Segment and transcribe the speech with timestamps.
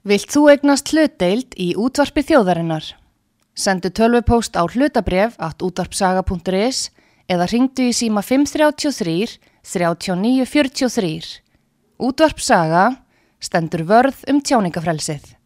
[0.00, 2.86] Vilt þú egnast hlutdeild í útvarpi þjóðarinnar?
[3.52, 6.88] Sendu tölvupóst á hlutabref at útvarpsaga.is
[7.28, 11.42] eða ringdu í síma 533 3943.
[12.00, 12.86] Útvarpsaga
[13.44, 15.36] stendur vörð um tjáningafrelsið.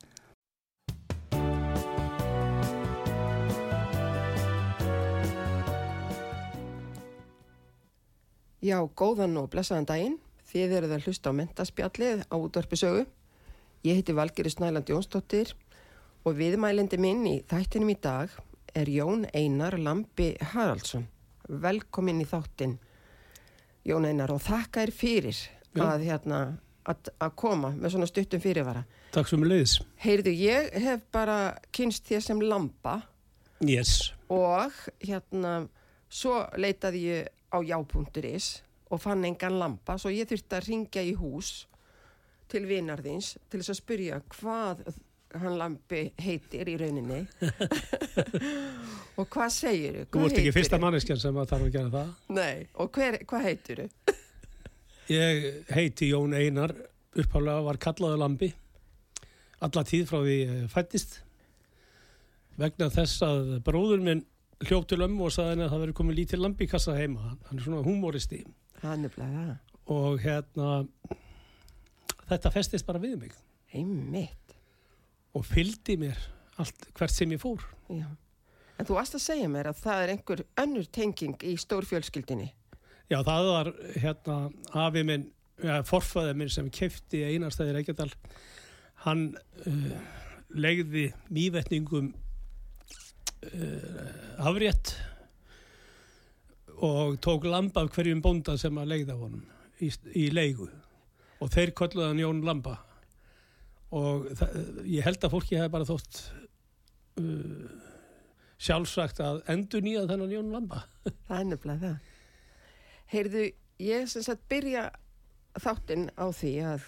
[8.62, 10.16] Já, góðan og blessaðan daginn.
[10.46, 13.02] Þið eruð að hlusta á mentaspjallið á útvarpisögu.
[13.84, 15.50] Ég heiti Valgeri Snæland Jónsdóttir
[16.24, 18.32] og viðmælindi minn í þættinum í dag
[18.74, 21.04] er Jón Einar Lampi Haraldsson.
[21.48, 22.78] Velkomin í þáttin,
[23.84, 25.36] Jón Einar, og þakka er fyrir
[25.76, 26.38] að, hérna,
[26.88, 28.86] að, að koma með svona stuttum fyrirvara.
[29.12, 29.74] Takk svo mjög leiðis.
[30.00, 31.36] Heyrðu, ég hef bara
[31.76, 33.02] kynst þér sem Lampa
[33.64, 34.10] Yes.
[34.32, 34.72] og
[35.04, 35.66] hérna,
[36.10, 38.48] svo leitaði ég á já.is
[38.90, 41.52] og fann engan lampa svo ég þurfti að ringja í hús
[42.54, 44.84] til vinarðins til þess að spyrja hvað
[45.34, 47.24] hann lampi heitir í rauninni
[49.18, 50.04] og hvað segir þú?
[50.14, 52.12] Þú ert ekki fyrsta manneskjan sem að þarf að gera það.
[52.36, 54.14] Nei, og hver, hvað heitir þú?
[55.12, 56.72] Ég heiti Jón Einar,
[57.18, 58.48] upphálega var kallaðu lambi,
[59.64, 60.38] alla tíð frá því
[60.72, 61.18] fættist,
[62.60, 64.22] vegna þess að bróður minn
[64.64, 67.34] hljópt til ömmu og saði henni að það veri komið lítið lambi í kassa heima.
[67.50, 68.44] Hann er svona humoristi
[68.80, 69.52] Það er það.
[69.98, 70.70] og hérna,
[72.30, 73.32] þetta festist bara við mig
[73.74, 74.54] Einmitt,
[75.34, 76.18] og fylgdi mér
[76.62, 77.62] allt hvert sem ég fór.
[77.90, 78.06] já.
[78.78, 82.48] En þú varst að segja mér að það er einhver önnur tenging í stórfjölskyldinni.
[83.10, 83.66] Já, það var
[84.00, 84.36] hérna
[84.86, 85.24] afi minn,
[85.62, 88.12] ja, forfæði minn sem kefti einarstæði Reykjadal.
[89.04, 89.22] Hann
[89.66, 89.98] uh,
[90.54, 92.18] legði mývetningum uh,
[94.42, 94.86] afrétt
[96.74, 99.44] og tók lampa af hverjum bónda sem að legða honum
[99.78, 100.66] í, í leigu
[101.42, 102.78] og þeir kolluði hann Jón Lamba
[103.94, 104.26] og
[104.82, 106.20] ég held að fólki hefði bara þótt
[107.22, 107.68] uh,
[108.58, 110.82] sjálfsagt að endur nýja þennan Jón Lamba.
[111.28, 112.12] Það er nefnilega það.
[113.14, 113.44] Heyrðu,
[113.84, 114.88] ég sem sagt byrja
[115.62, 116.86] þáttinn á því að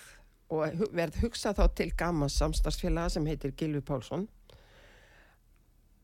[0.55, 4.29] og verð hugsa þá til gamma samstarfsfélaga sem heitir Gilvi Pálsson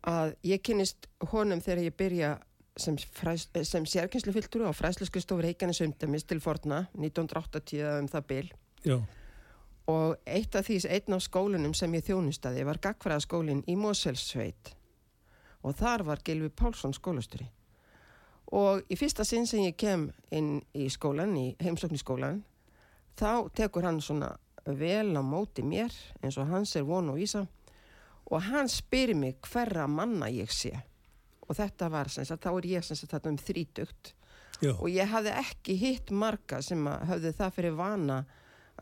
[0.09, 2.31] að ég kynist honum þegar ég byrja
[2.77, 8.53] sem, fræs, sem sérkynslufyltur á fræsluskustofur Reykjanes umdæmis til forna 1980 eða um það bil.
[8.85, 8.99] Já,
[9.87, 14.77] og eitt af því, einn af skólunum sem ég þjónustaði var gagfræðaskólinn í Moselsveit
[15.63, 17.49] og þar var Gilvi Pálsson skólasturi
[18.53, 22.43] og í fyrsta sinn sem ég kem inn í skólan, í heimsókniskólan
[23.19, 24.35] þá tekur hann svona
[24.67, 27.47] vel á móti mér eins og hans er von og vísa.
[28.31, 30.77] Og hann spyrir mig hverra manna ég sé
[31.53, 34.15] og þetta var sem sagt, þá er ég sem sagt þarna um þrítugt.
[34.63, 38.19] Já, og ég hafði ekki hitt marga sem höfðu það fyrir vana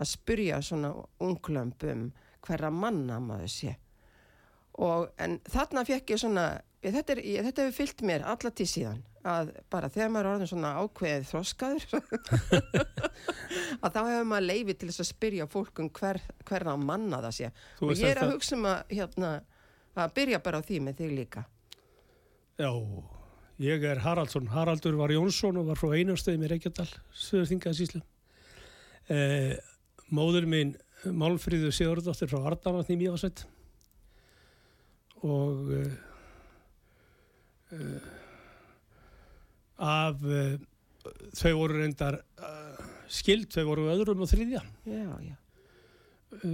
[0.00, 0.90] að spyrja svona
[1.24, 2.02] unglömb um
[2.46, 3.76] hverra manna maður sé.
[4.80, 6.44] Og en þarna fekk ég svona
[6.84, 9.00] ég, þetta, er, ég, þetta hefur fyllt mér alla tíð síðan
[9.30, 11.82] að bara þegar maður er orðin svona ákveðið þroskaður
[13.84, 17.36] að þá hefur maður leifi til þess að spyrja fólk um hver, hverra manna það
[17.36, 17.50] sé.
[17.80, 19.32] Þú og ég er að þetta- hugsa um að hérna,
[20.00, 21.44] að byrja bara á því með þig líka
[22.60, 22.70] já,
[23.60, 24.50] ég er Haraldsson.
[24.52, 28.02] Haraldur var Jónsson og var frá einastöðum í Reykjadal, Suður Þingaðsíslu.
[29.10, 29.56] Eh,
[30.12, 33.46] móður mín, Málfríður Sigurðardóttir frá Arnarvatni í Mjöfasveit
[35.24, 35.94] og eh,
[37.76, 38.10] eh,
[39.80, 40.58] af eh,
[41.40, 42.76] þau voru reyndar uh,
[43.08, 44.60] skild, þau voru öðrum og þriðja.
[44.84, 45.36] já, já,
[46.44, 46.50] uh,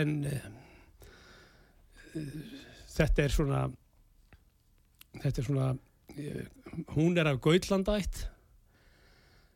[0.00, 0.40] en uh,
[2.92, 3.62] þetta er svona
[5.22, 6.44] þetta er svona uh,
[6.96, 8.26] hún er af Gautlandætt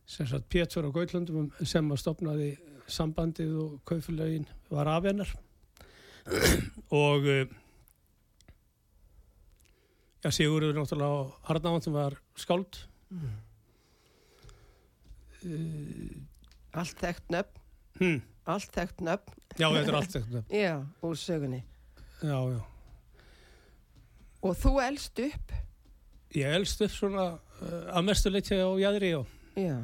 [0.06, 2.50] sem sagt Pétur á Gautlandum sem að stopnaði
[2.86, 5.32] sambandið og kaufélögin var af hennar.
[6.94, 7.42] Og uh,
[10.22, 12.78] já, Sigurður náttúrulega á Arnáðan sem var skáld.
[13.10, 13.34] Mm.
[15.50, 16.14] uh,
[16.78, 17.60] allt þekkt nöfn.
[17.98, 19.36] Hm, allt þekkt nöfn.
[19.56, 21.62] Já, þetta er allt þetta Já, úr sögunni.
[22.22, 22.75] já, já
[24.46, 25.54] Og þú elst upp?
[26.36, 29.76] Ég elst upp svona uh, að mestu leiti á jæðri og Já.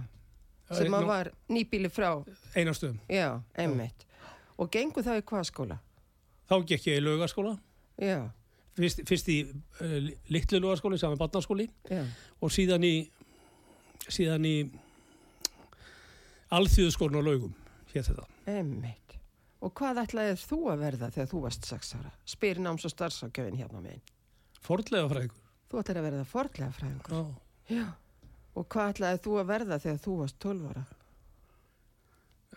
[0.73, 2.11] Sem að var nýbíli frá?
[2.57, 3.01] einastöðum.
[3.13, 4.07] Já, einmitt.
[4.61, 5.79] Og gengur það í hvað skóla?
[6.49, 7.57] Þá gekk ég í laugaskóla,
[8.01, 8.19] Já,
[8.77, 9.99] fyrst, fyrst í uh,
[10.33, 12.03] litlu laugaskóli sem var barnaskóli já,
[12.41, 12.95] og síðan í
[14.13, 14.55] síðan í
[16.53, 17.55] alþjóðskólinu á laugum,
[17.93, 18.27] hér þetta.
[18.51, 19.17] einmitt.
[19.63, 22.11] Og hvað ætlaðið þú að verða þegar þú varst sex ára?
[22.29, 24.03] Spyr náms og starfsákjöfin hérna megin.
[24.63, 25.39] Fordlega frægur.
[25.71, 27.13] Þú ætlaðið að verða fordlega fræðingur.
[27.17, 27.77] Já.
[27.77, 27.87] Já.
[28.61, 30.83] Og hvað ætlaðið þú að verða þegar þú varst 12 ára?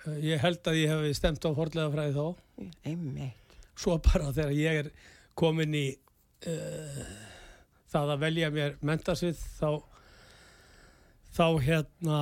[0.05, 2.25] Eh, Ég held að ég hef stemt á forlega fræði þá.
[2.91, 3.55] Einmitt.
[3.75, 4.89] Svo bara þegar ég er
[5.35, 5.85] komin í
[6.47, 6.99] uh,
[7.91, 9.69] það að velja mér mentasvið þá
[11.35, 12.19] þá hérna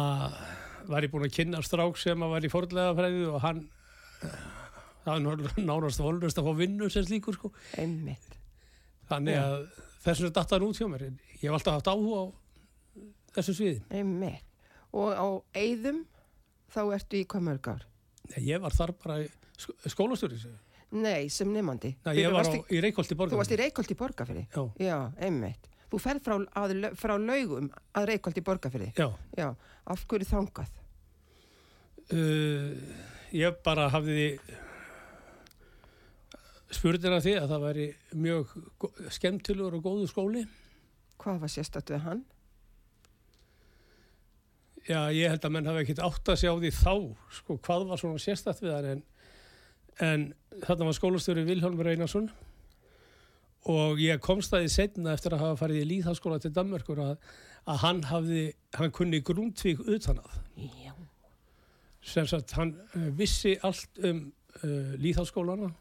[0.89, 3.59] var ég búin að kynna strák sem að var í forlega fræði og hann
[4.25, 4.39] uh,
[5.05, 7.53] það var nánast volnust að fá vinnu sem slíkur sko.
[7.77, 8.39] Einmitt.
[9.13, 9.43] Þannig Já.
[9.45, 11.05] að þess vegna datt hann út hjá mér.
[11.39, 12.25] Ég hef alltaf haft áhuga á
[13.37, 13.79] þessu sviði.
[13.93, 14.45] Einmitt.
[14.93, 15.27] Og á
[15.57, 16.03] Eyðum
[16.73, 17.87] þá ertu í hvað mörg ár?
[18.33, 19.19] Nei, Ég var þar bara
[19.89, 20.37] skólastjóri.
[20.93, 21.95] Nei, sem nefandi.
[22.05, 23.33] Nei, ég var á, í Reykholti borgar.
[23.33, 24.43] Þú varst í Reykholt í Borgarfyrði?
[24.53, 25.69] Já, Já, einmitt.
[25.89, 28.91] Þú ferð frá, að, frá laugum að Reykholt í Borgarfyrði?
[28.97, 29.07] já.
[29.37, 29.47] Já.
[29.89, 30.69] Af hverju þangað?
[32.13, 32.77] Uh,
[33.33, 34.37] ég bara hafði
[36.77, 37.87] spurðina því að það væri
[38.25, 38.53] mjög
[39.17, 40.45] skemmtilegur og góðu skóli.
[41.21, 42.23] Hvað var við hann?
[44.83, 46.95] Já, ég held að menn hafi ekkert átt að sjá því þá,
[47.31, 49.03] sko, hvað var svona sérstætt við það, en,
[50.03, 50.25] en
[50.65, 52.27] þarna var skólastjóri Vilhelmur Einarsson
[53.71, 57.13] og ég komst það í setna eftir að hafa farið í líðháskóla til Danmörkur að,
[57.63, 58.43] að hann hafði,
[58.75, 60.35] hann kunni grúntvík utan að.
[60.59, 60.91] Já.
[62.03, 64.25] sem sagt hann uh, vissi allt um
[64.65, 65.71] uh, líðháskólana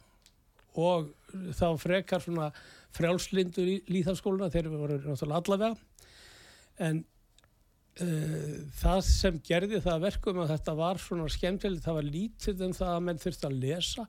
[0.78, 1.10] og
[1.56, 2.50] þá frekar svona
[2.96, 5.72] frjálslindur í líðháskólana þeir voru náttúrulega allavega
[6.82, 7.02] en
[8.00, 12.66] uh, það sem gerði það að verkum að þetta var svona skemmtilegt, það var lítið
[12.66, 14.06] um það að menn þurfti að lesa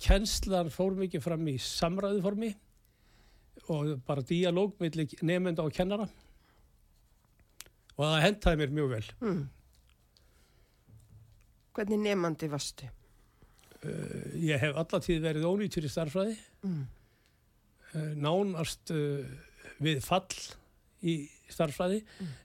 [0.00, 2.52] kennslan fór mikið fram í samræðuformi
[3.70, 6.08] og bara díalóg millir nefnda og kennara
[7.94, 9.44] og það hentaði mér mjög vel Mm.
[11.74, 12.86] Hvernig nefandi varstu?
[13.82, 16.84] Uh, ég hef allatíð verið ónýtur í starfræði, Mm.
[17.94, 19.24] uh, nánast uh,
[19.84, 20.26] við fall
[21.04, 21.16] í
[21.52, 22.00] starfræði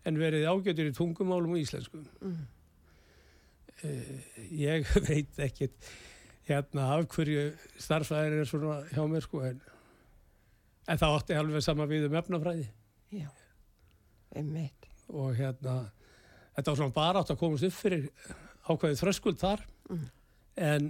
[0.05, 2.01] en verið ágætur í tungumálum og íslensku.
[2.21, 2.41] Mm.
[3.79, 4.17] Uh,
[4.51, 5.91] ég veit ekkit
[6.49, 7.45] hérna af hverju
[7.79, 9.61] starfræðin er svona hjá mér sko en,
[10.89, 12.65] en það átti alveg sama við um efnafræði
[13.15, 13.29] Já.
[14.35, 14.89] Einmitt.
[15.09, 15.77] og hérna
[16.57, 18.09] þetta var svona bara átt að komast upp fyrir
[18.69, 20.03] ákveðið þröskuld þar Mm.
[20.61, 20.83] en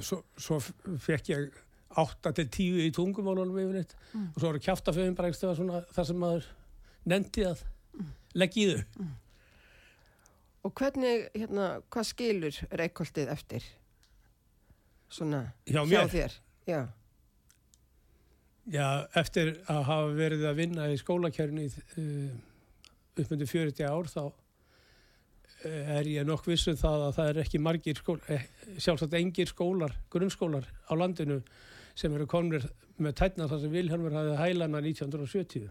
[0.00, 1.48] svo, svo fekk ég
[1.98, 4.28] 8 til 10 í tungumálunum yfirleitt Mm.
[4.34, 6.44] og svo voru kjáftaföðum bara svona það sem maður
[7.06, 7.64] nefndi að
[8.34, 9.08] leggja í þau
[10.66, 13.64] Og hvernig, hérna, hvað skilur Reykholtið eftir?
[15.08, 16.34] Svona, hjá mér, þér?
[16.68, 16.80] Já.
[18.68, 22.34] já, eftir að hafa verið að vinna í skólakjörni uh,
[23.16, 24.34] uppmyndu 40 ár þá eh,
[25.64, 28.44] er ég nokk vissu það að það er ekki margir skólar, eh,
[28.78, 31.40] sjálfsagt engir skólar, grunnskólar á landinu
[31.98, 32.68] sem eru komnir
[32.98, 35.68] með tætna þar sem Vilhelmur hafði hælana 1970.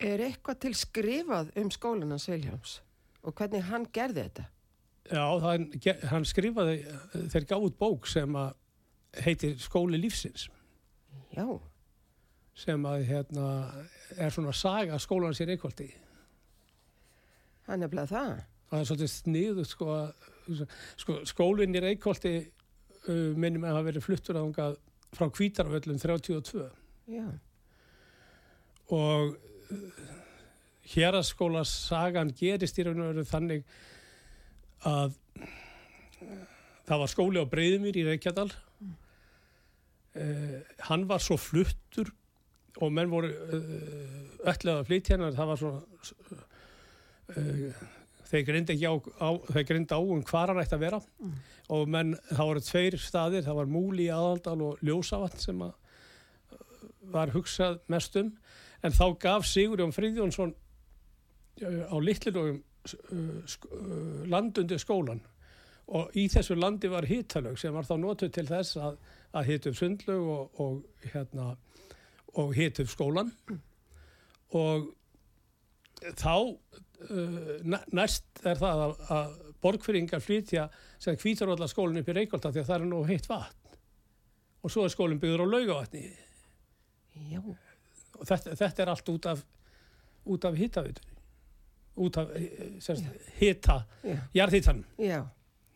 [0.00, 2.80] Er eitthvað til skrifað um skólanans Viljáms?
[3.22, 4.48] Og hvernig hann gerði þetta?
[5.04, 5.64] Já, það,
[6.10, 6.76] hann skrifaði,
[7.32, 8.54] þeir gáð út bók sem að
[9.24, 10.48] heitir Skóli lífsins
[11.34, 11.44] Já.
[12.56, 13.48] sem að hérna
[14.16, 15.88] er svona saga skólans í Reykjóldi.
[17.68, 18.42] Hann er bleið það.
[18.74, 20.08] Það er svolítið sniðut sko að
[20.98, 24.78] sko, skólinn í Reykjóldi uh, minnum að hafa verið fluttur að
[25.14, 26.64] frá Kvítarvöllum 32
[27.14, 27.26] Já.
[28.90, 29.36] og
[30.94, 33.62] hér að skóla sagan gerist í raun og veru þannig
[34.84, 35.14] að
[36.84, 38.50] það var skóli á Breiðumýr í Reykjadal
[40.18, 40.58] uh,
[40.90, 42.08] hann var svo fluttur
[42.82, 45.70] og menn voru uh, öllu að flytja hann það var svo
[47.38, 47.70] uh,
[48.34, 49.30] þeir grind ekki á, á
[49.94, 51.00] á um hvar hann ætti að vera.
[51.22, 51.34] Mm.
[51.74, 55.72] og menn, það voru tveir staðir það var Múli í Aðaldal og Ljósavatn sem að
[57.14, 58.32] var hugsað mest um.
[58.84, 65.22] En þá gaf Sigurjón Friðjónsson uh, á litlilögum uh, uh, landundi skólan
[65.84, 68.98] og í þessu landi var hitalög sem var þá notuð til þess að,
[69.36, 71.50] að hita upp sundlög og, og hérna
[72.40, 73.32] og hita upp skólan
[74.56, 74.86] og
[76.12, 79.34] þá uh, næ- næst er það að, að
[79.64, 80.66] borgfyrringar flytja
[81.00, 83.78] sem hvítarólla skólinn upp í Reykjólda því að það er nú heitt vatn
[84.64, 86.04] og svo er skólinn byggður á laugavatni
[87.30, 87.40] Já.
[87.40, 89.44] og þetta, þetta er allt út af
[90.34, 91.12] út af hitavitunni
[92.04, 93.06] út af eh, semst,
[93.38, 93.76] hita
[94.98, 95.20] Já.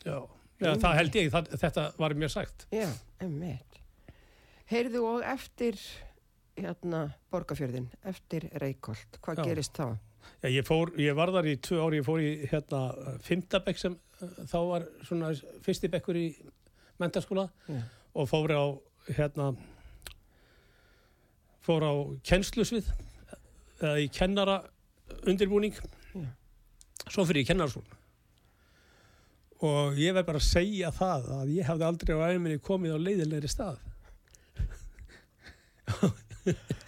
[0.05, 0.19] Já.
[0.59, 0.73] já.
[0.83, 2.89] Það held ég, það, þetta var mér sagt Já.
[3.23, 3.81] Einmitt.
[4.69, 5.79] Heyrðu og eftir
[6.59, 9.47] hérna Borgarfjörðin, eftir Reykholt, hvað Já.
[9.47, 9.87] gerist þá?
[10.43, 12.83] Já, ég, fór, ég var þar í tvö ári, ég fór í hérna,
[13.25, 15.33] fymtabekk sem uh, þá var svona
[15.65, 16.29] fyrsti bekkur í
[16.99, 17.83] mentaskóla Já.
[18.15, 18.65] og fór á
[19.17, 19.53] hérna
[21.65, 21.93] fór á
[22.27, 22.91] kennslusvið
[23.79, 24.59] eða í kennara
[25.25, 26.27] undirbúning Já.
[27.07, 27.97] svo fyrir ég kennarskóla
[29.69, 32.99] og ég verð bara að segja það að ég hafði aldrei á æminni komið á
[33.03, 33.79] leiðilegri stað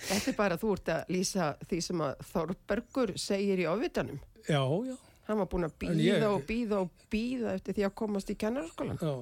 [0.09, 4.21] Þetta er bara þú ert að lýsa því sem að Þorbergur segir í ávitanum.
[4.49, 4.97] já, já,
[5.31, 8.37] Hann var búin að býða ég- og býða og býða eftir því að komast í
[8.41, 8.99] kennaraskólan.
[8.99, 9.13] já.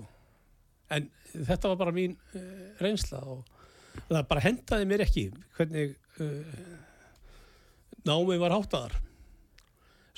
[0.97, 2.41] En þetta var bara mín uh,
[2.81, 3.45] reynsla og
[4.09, 5.27] það bara hendaði mér ekki
[5.59, 6.79] hvernig uh,
[8.09, 8.95] námið var háttaðar.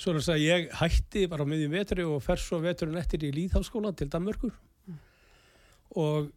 [0.01, 3.25] Svo er þess að ég hætti bara á miðjum vetri og fer svo veturinn eftir
[3.27, 4.53] í Líðháskóla til Danmörkur
[5.99, 6.31] og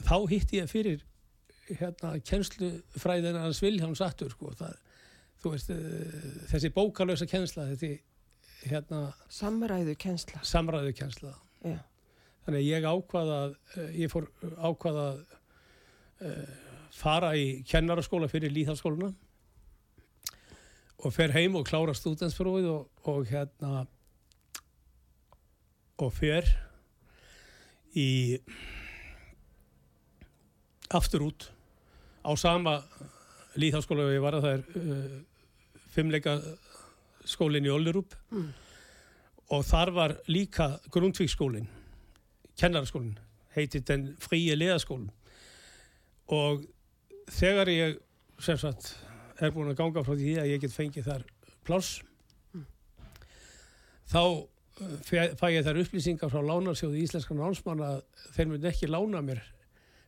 [0.00, 1.04] þá hitti ég fyrir
[1.68, 4.74] hérna kennslufræðina hans Viljáns Attur sko, það,
[5.42, 7.94] þú veist uh, þessi bókalösa kennsla þetta
[8.64, 9.00] hérna
[9.32, 10.40] Samræðu kennsla.
[10.44, 11.78] samræðu kennsla Já.
[12.46, 15.24] þannig ég ákvaða uh, ég fór ákvaða að
[16.28, 16.60] uh,
[16.94, 19.10] fara í kennaraskóla fyrir líðhalskóluna
[21.04, 23.84] og fer heim og klára stúdensfróið og, og hérna
[26.00, 26.48] og fer
[27.94, 28.38] í
[30.94, 31.48] aftur út
[32.24, 32.78] á sama
[33.60, 35.18] líðhalskóla og ég var að það er uh,
[35.94, 36.36] fimmleika
[37.28, 38.48] skólinn í Ollerup Mm.
[39.54, 41.68] og þar var líka Grundtvíkskólinn
[42.58, 43.18] kennaraskólinn
[43.54, 45.10] heitið den fríi leðaskólinn.
[46.34, 46.64] Og
[47.30, 47.98] þegar ég
[48.42, 48.96] sem sagt
[49.40, 51.24] er búin að ganga frá því að ég get fengið þar
[51.66, 52.00] pláss
[54.10, 58.00] þá uh, fæ ég þar upplýsingar frá lánarsjóði íslenskan námsmann að
[58.34, 59.42] þeir myndi ekki lána mér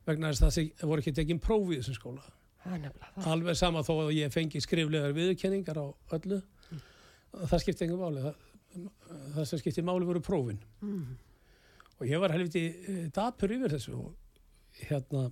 [0.07, 2.27] vegna þess að það voru ekki tekinn próf í þessum skóla.
[2.67, 2.91] Er
[3.31, 5.87] alveg sama þó að ég fengi skriflegar viðurkenningar á
[6.17, 6.41] öllu.
[7.37, 8.25] Það skipti engum máli.
[8.25, 8.41] Það,
[9.37, 10.59] það sem skipti máli voru prófin.
[10.83, 11.17] Mm.
[11.97, 15.31] og ég var helviti eh, dapur yfir þessu og hérna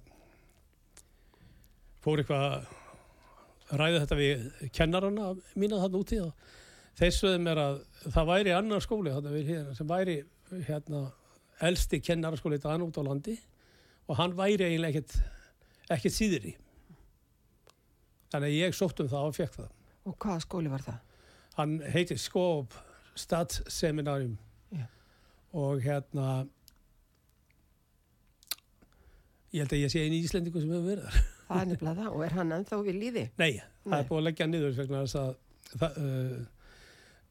[2.04, 6.32] fór eitthvað að ræða þetta við kennarana mína þarna úti og
[6.98, 7.76] þeir sögðu mér að
[8.14, 10.16] það væri annar skóli þarna við hérna sem væri
[10.68, 11.02] hérna
[11.64, 13.36] elsti kennaraskóli þetta út á landi
[14.08, 15.16] og hann væri eiginlega ekkert
[15.96, 16.54] ekkert síðri
[18.32, 19.72] þannig að ég sótt um það og fekk það
[20.04, 20.98] Og hvaða skóli var það?
[21.56, 22.74] hann heitir Skóp
[23.16, 24.34] Stadsseminarium
[24.74, 24.84] Já.
[25.54, 26.26] og hérna
[29.54, 32.14] ég held að ég sé einu íslendingu sem hefur verið þar Það er nefnilega það.
[32.16, 33.22] Og er hann ennþá við líði?
[33.38, 33.50] nei,
[33.84, 33.98] það Nei.
[34.00, 35.32] er búið að leggja niður vegna þess að
[35.82, 36.38] það, uh,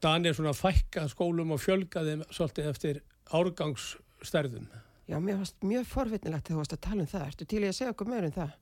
[0.04, 3.00] Dan er svona að fækka skólum og fjölga þeim svolítið eftir
[3.40, 4.68] árgangsstærðum
[5.14, 7.26] Já, mér varst mjög forvitnilegt þegar þú varst að tala um það.
[7.30, 8.54] Ertu til í að segja okkur meður um það?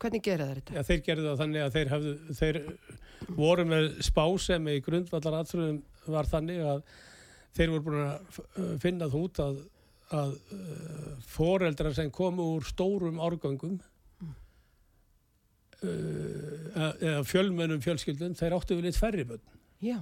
[0.00, 0.74] Hvernig gera þær þetta?
[0.76, 2.58] Já, þeir gerðu það þannig að þeir, hefðu, þeir
[3.40, 5.80] voru með spá sem í grundvallar aðfröðum
[6.14, 6.78] var þannig að
[7.58, 9.58] þeir voru búin að finna það út að,
[10.20, 10.32] að
[11.34, 13.76] foreldrar sem komu úr stórum árgöngum
[15.82, 19.44] uh, eða fjölmennum fjölskyldum, þeir áttu við lit færri börn
[19.82, 19.98] Já,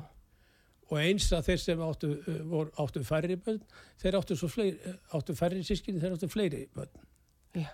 [0.89, 3.61] og eins að þeir sem áttu, uh, voru, áttu færri börn,
[4.01, 7.07] þeir áttu, svo fleiri, áttu færri sískinni, þeir áttu fleiri börn.
[7.57, 7.69] já,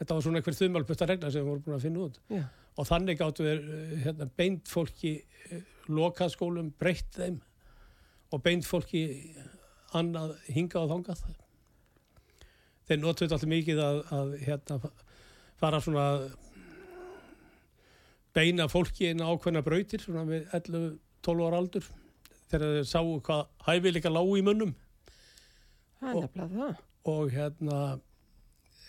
[0.00, 2.20] Þetta var svona einhver þumalputta regla sem við voru búin að finna út.
[2.32, 2.44] já.
[2.78, 3.66] og þannig gáttu við
[4.04, 5.10] hérna, beint fólki
[5.50, 7.40] eh, lokað skólum, breytt þeim
[8.32, 9.02] og beint fólki
[9.92, 11.24] annað hingað og þangað
[12.88, 14.78] þeir notuðu alltaf mikið að, að hérna,
[15.60, 16.06] fara svona
[18.34, 21.90] beina fólki inn á ákveðna brautir svona við 11-12 ára aldur
[22.50, 24.74] þegar þeir sáu hvað hæfileika lágu í munnum
[26.00, 26.30] Og-
[27.10, 27.80] og hérna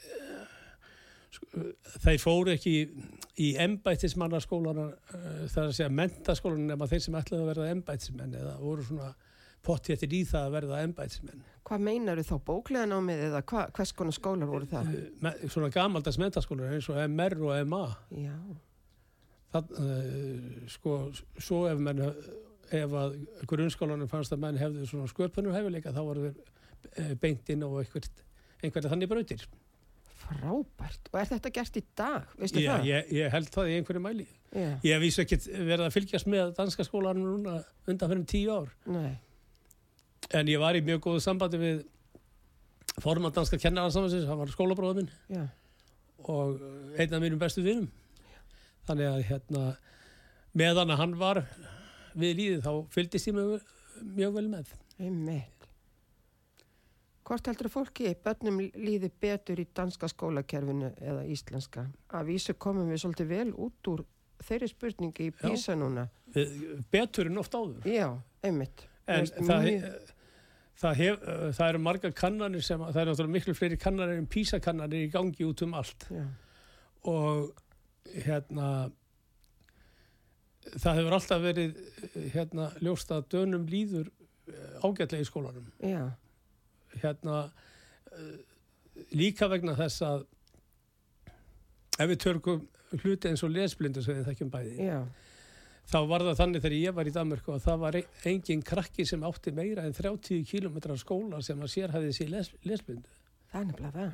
[0.08, 0.46] eh,
[1.32, 1.66] sko,
[2.06, 2.86] þeir fóru ekki í,
[4.92, 8.86] uh, það er að segja mentaskólan nema þeir sem ætlaði að verða embættismenn eða voru
[8.88, 9.14] svona
[9.62, 11.44] pottjættir í það að verða embættismenn.
[11.68, 14.96] Hvað meinaru þá bóklega námið eða hva, hvers konar skólar voru það?
[15.22, 17.84] me, svona gamaldags mentaskólar eins og MR og MA
[18.18, 18.38] Já,
[19.54, 19.76] það,
[20.74, 20.96] sko,
[21.38, 22.02] svo ef menn
[22.72, 23.18] ef að
[23.52, 26.38] grunnskólanum fannst að menn hefðu svona sköpunur hefileika þá voru þeir
[27.12, 28.24] uh, beint inn á einhvert,
[28.64, 29.44] einhverja þannig brautir
[30.22, 31.10] frábært.
[31.12, 32.28] Og er þetta gert í dag?
[32.40, 32.86] Veistu Já, það?
[32.88, 34.26] ég, ég held það í einhverju mæli.
[34.52, 37.56] Já, Ég vísu ekkert verið að fylgjast með danska skólanum núna
[37.90, 38.70] undan fyrir tíu ár.
[38.86, 39.18] nei,
[40.38, 41.82] En ég var í mjög góðu sambandi við
[43.02, 45.48] forman danska kennararsamhansins, hann var skólabróður minn já.
[46.30, 46.62] og
[47.00, 47.90] einn af mínum bestu vinum.
[48.88, 49.64] Þannig að hérna,
[50.54, 51.42] meðan að hann var
[52.16, 53.66] við líðið þá fylgdist ég mjög,
[54.18, 54.72] mjög vel með.
[55.02, 55.68] Einmitt.
[57.28, 61.86] Hvort heldur fólki, börnum líði betur í danska skólakerfinu eða íslenska?
[62.18, 64.02] Að vísu komum við svolítið vel út úr
[64.42, 66.08] þeirri spurningi í písa núna.
[66.92, 67.86] Betur en oft áður.
[67.88, 68.08] Já,
[68.44, 68.88] einmitt.
[69.06, 70.14] En Veist, það, mjög-
[70.82, 71.26] það, hef,
[71.60, 75.46] það eru margar kannanir sem, það eru náttúrulega miklu fleiri kannanir en písakannanir í gangi
[75.48, 76.08] út um allt.
[76.10, 76.26] Já,
[77.06, 77.54] og
[78.26, 78.70] hérna
[80.70, 81.80] það hefur alltaf verið
[82.34, 84.12] hérna ljóst að dönum líður
[84.52, 85.68] eh, ágætlega í skólanum.
[85.84, 86.04] Já,
[87.02, 88.38] hérna uh,
[89.16, 90.28] líka vegna þess að
[92.02, 92.64] ef við törkum
[93.02, 94.98] hluti eins og lesblindu sem við þekkjum bæði já,
[95.92, 99.06] þá var það þannig þegar ég var í Danmarku að það var e- engin krakki
[99.08, 103.16] sem átti meira en 30 km skóla sem að sérhæði sér les, lesblindu.
[103.52, 104.12] Það er nefnilega það.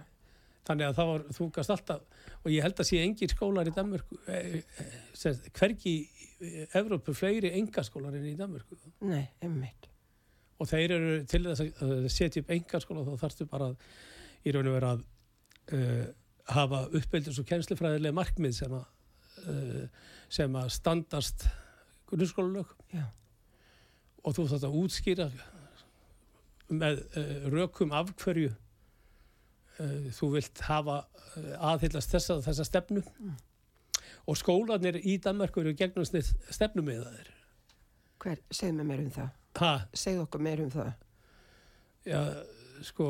[0.67, 3.75] Þannig að það var þú gast alltaf og ég held að sé engin skólar í
[3.75, 9.87] Danmarku eh, eh, hvergi í Evrópu fleiri engaskólar en í Danmarku Nei, emmitt.
[10.61, 13.87] og þeir eru til þess að setja upp engaskóla þá þarfstu bara að
[14.47, 15.03] í raun og vera að
[15.75, 16.05] uh,
[16.53, 18.85] hafa uppeldis og kennslufræðilega markmið sem að,
[19.51, 21.47] uh, sem að standast
[22.07, 22.71] grunnskólalög.
[24.23, 25.27] Og þú þarft að útskýra
[26.71, 28.53] með uh, rökum af hverju
[29.83, 33.03] uh, þú vilt hafa uh, aðhyllast þessa, þessa stefnu
[34.27, 37.33] og skólanir í Danmarku eru gegnum stefnum með þeir
[38.23, 39.33] hver, segð mér meir um það.
[39.61, 40.91] ha, Segð okkur meir um það.
[42.07, 42.21] Já,
[42.87, 43.07] sko,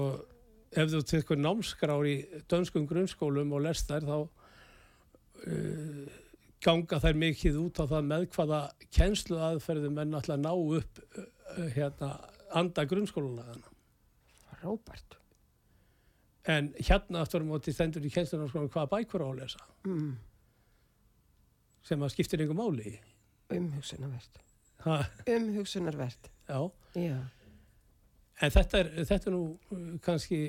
[0.74, 2.16] ef þú tekur námskrár í
[2.50, 6.16] dönskum grunnskólum og lest þær þá uh,
[6.64, 8.62] ganga þær mikið út á það með hvaða
[8.98, 12.14] kennslu aðferðum en alltaf ná upp uh, hérna
[12.58, 13.76] anda grunnskólanagana.
[14.64, 15.20] Róbert.
[16.48, 20.14] En hérna aftur á móti stendur í kennslunum sko hvaða bækur á að lesa Mm,
[21.88, 22.94] sem að skiptir einhver máli.
[23.52, 24.40] umhugsunarvert.
[24.86, 26.30] Ha, Umhugsunarvert.
[26.48, 27.18] já, Já,
[28.42, 30.40] en þetta er, þetta er nú uh, kannski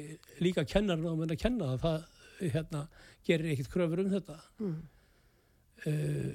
[0.41, 2.05] líka kennarinn á að kenna það,
[2.39, 2.83] það hérna,
[3.27, 4.37] gerir ekkit kröfur um þetta.
[4.59, 4.77] mm,
[5.87, 6.31] uh,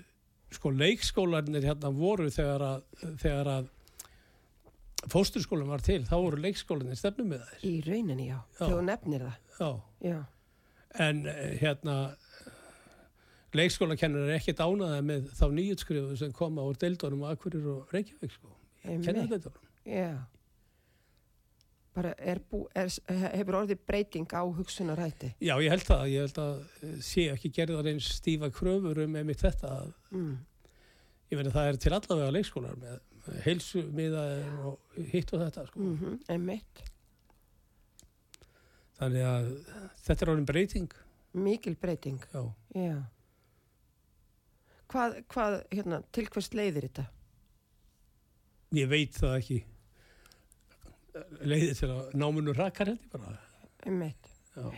[0.53, 2.84] sko leikskólanir hérna voru þegar að,
[3.22, 3.70] þegar að
[5.12, 7.63] fósturskólan var til, þá voru leikskólanir stefnum með þær.
[7.67, 8.38] í rauninni já.
[8.60, 8.65] Já.
[8.67, 9.38] Þú nefnir það.
[9.60, 9.72] Já,
[10.10, 10.19] Já,
[11.07, 11.95] en uh, hérna
[13.53, 18.31] leikskólakennar er ekkert ánaða með þá nýjutskrifu sem koma úr deildunum og akkurir og Reykjavík
[18.38, 19.05] sko, einmitt.
[19.10, 19.67] kennardeildunum.
[19.86, 20.13] Já.
[21.93, 22.89] Bara er bú, er,
[23.36, 25.29] hefur orðið breyting á hugsunarætti.
[25.45, 26.55] Já, ég held það, ég held að
[26.87, 30.33] eh, sé ekki gerðar eins stífa kröfur um einmitt þetta að Mm.
[31.31, 32.98] ég veit að það er til allavega leikskólar með
[33.46, 35.79] heilsu miðaðir og hitt og þetta sko.
[35.79, 36.20] Mm -hmm.
[36.33, 36.83] Einmitt.
[39.00, 39.50] Þannig að
[40.03, 40.94] þetta er orðin breyting.
[41.33, 42.24] Mikil breyting.
[42.33, 42.53] Já.
[42.75, 43.03] Já.
[44.88, 47.05] Hvað, hvað, hérna, til hvers leiðir þetta?
[48.74, 49.64] Ég veit það ekki.
[51.42, 53.40] Leiði til að náminu rakar held ég bara.
[53.86, 54.29] Einmitt.
[54.55, 54.70] Já.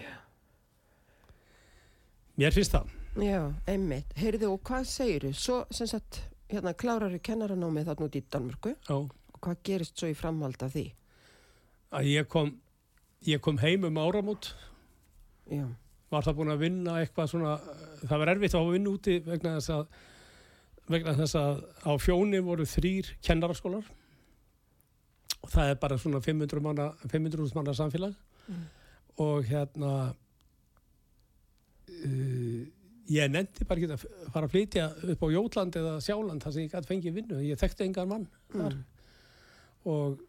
[2.36, 2.90] Mér finnst það.
[3.24, 4.12] Já, einmitt.
[4.20, 5.32] Heyrðu, og hvað segiru?
[5.34, 6.20] Svo, sem sagt,
[6.52, 8.76] hérna, klárar kennaranámið þarna út í Danmörku.
[8.94, 10.86] Og hvað gerist svo í framhald af því?
[11.96, 12.54] Að ég kom,
[13.28, 14.54] ég kom heim um áramót,
[15.46, 15.66] Já,
[16.10, 17.58] var það búin að vinna eitthvað svona,
[18.02, 20.00] það var erfitt að vinna úti vegna þess að,
[20.90, 23.92] vegna þess að á fjóni voru þrýr kennaraskólar.
[25.46, 28.16] Og það er bara svona 500 manna, 500 manna samfélag.
[28.46, 28.66] Mm.
[29.18, 29.92] og hérna
[31.90, 32.62] uh,
[33.10, 36.64] ég nefndi bara ekki að fara að flytja upp á Jótland eða Sjáland þar sem
[36.66, 38.84] ég gæti fengið vinnu, ég þekkti engan mann þar Mm.
[39.86, 40.20] og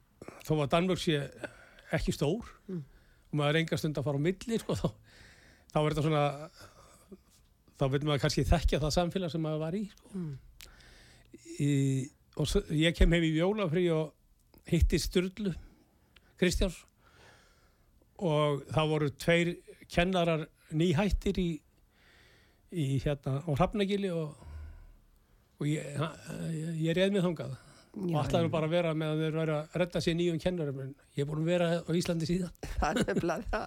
[0.44, 1.20] þó að Danmörk sé
[1.96, 2.82] ekki stór Mm.
[3.32, 4.88] og maður er enga stund að fara á milli sko, þá,
[5.72, 6.24] þá er þetta svona
[7.78, 10.08] þá vil maður kannski þekkja það samfélag sem maður var í, sko.
[10.14, 10.38] mm.
[11.60, 11.70] í
[12.36, 14.12] og svo, ég kem heim í jólafrí og
[14.68, 15.54] hitti Sturlu
[16.36, 16.82] Kristjáns
[18.18, 19.54] og það voru tveir
[19.92, 21.48] kennarar nýhættir í,
[22.72, 24.34] í hérna á Hrafnagili og,
[25.60, 25.86] og ég,
[26.54, 27.54] ég, ég reið mig þangað
[27.96, 30.90] og ætlaði nú bara að vera með að væri að redda sér nýjum kennarum en
[31.16, 33.66] ég er búin að vera á Íslandi síðan Það er nefnilega það.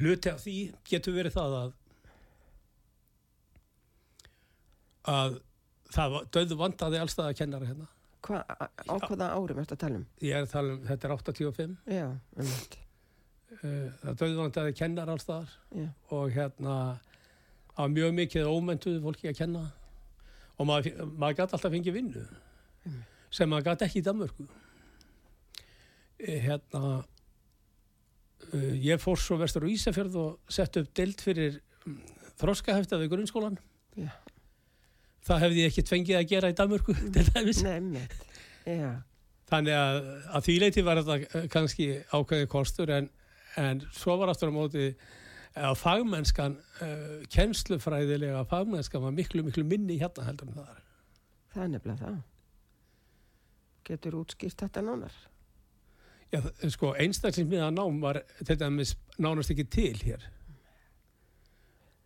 [0.00, 0.54] hluti af því
[0.88, 1.70] getur verið það að
[5.10, 5.38] að
[5.90, 7.88] það döðu vandaði allstæða kennara hérna
[8.20, 10.06] Hva, á hvaða árum ertu að tala um?
[10.20, 12.76] ég er að tala um, þetta er 85 Já, einmitt.
[13.50, 16.76] Það döðu vandaði kennara allstæðar Já, og hérna
[17.74, 19.66] það var mjög mikið ómentuð fólki að kenna.
[20.60, 22.24] Og maður, maður gæti alltaf fengið vinnu
[23.30, 24.46] sem maður gæti ekki í Danmörku.
[26.20, 32.00] Eh, hérna uh, ég fór svo vestur á Ísafjörð og sett upp deild fyrir mm,
[32.40, 33.56] þroskahefta við grunnskólan
[33.96, 34.10] Já.
[35.26, 36.96] það hefði ég ekki fengið að gera í Danmörku
[37.94, 38.04] Nei.
[38.68, 38.92] Já,
[39.48, 43.08] þannig að, að því leiti var þetta eh, kannski ákveðið kostur en,
[43.58, 44.84] en svo var aftur á móti
[45.58, 50.84] að fagmennskan uh, kennslufræðilega fagmennskan var miklu miklu minni hérna heldur en það er
[51.50, 52.20] það er nefnilega það.
[53.90, 55.14] Getur útskýrt þetta nánar?
[56.30, 56.38] Já,
[56.70, 60.26] sko, einstaklingsmiða nám var til dæmis nánast ekki til hér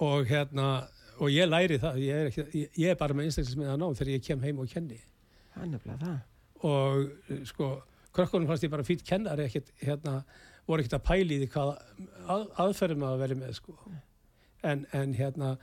[0.01, 0.69] og hérna
[1.21, 4.15] og ég læri það, ég er, ekki, ég, ég er bara með einstaklingsmiða nám þegar
[4.15, 4.97] ég kem heim og kenni
[5.55, 6.17] Það er nefnilega það.
[6.71, 7.69] og eh, sko
[8.17, 10.23] krökkunum fannst ég bara fýtt kennari ekkert, hérna,
[10.67, 11.73] voru ekkert að pæli í því hvað
[12.35, 13.75] að, aðferðum að vera með sko.
[14.65, 15.57] en, en hérna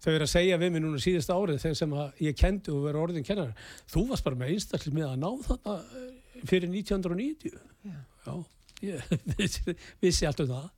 [0.00, 3.04] þau eru að segja við mig núna síðasta árið þegar sem ég kendi og verið
[3.04, 7.98] orðin kennari þú varst bara með einstaklega með að ná þarna eh, fyrir 1990 Já.
[8.26, 8.34] já
[8.80, 10.68] ég vissi, vissi allt um það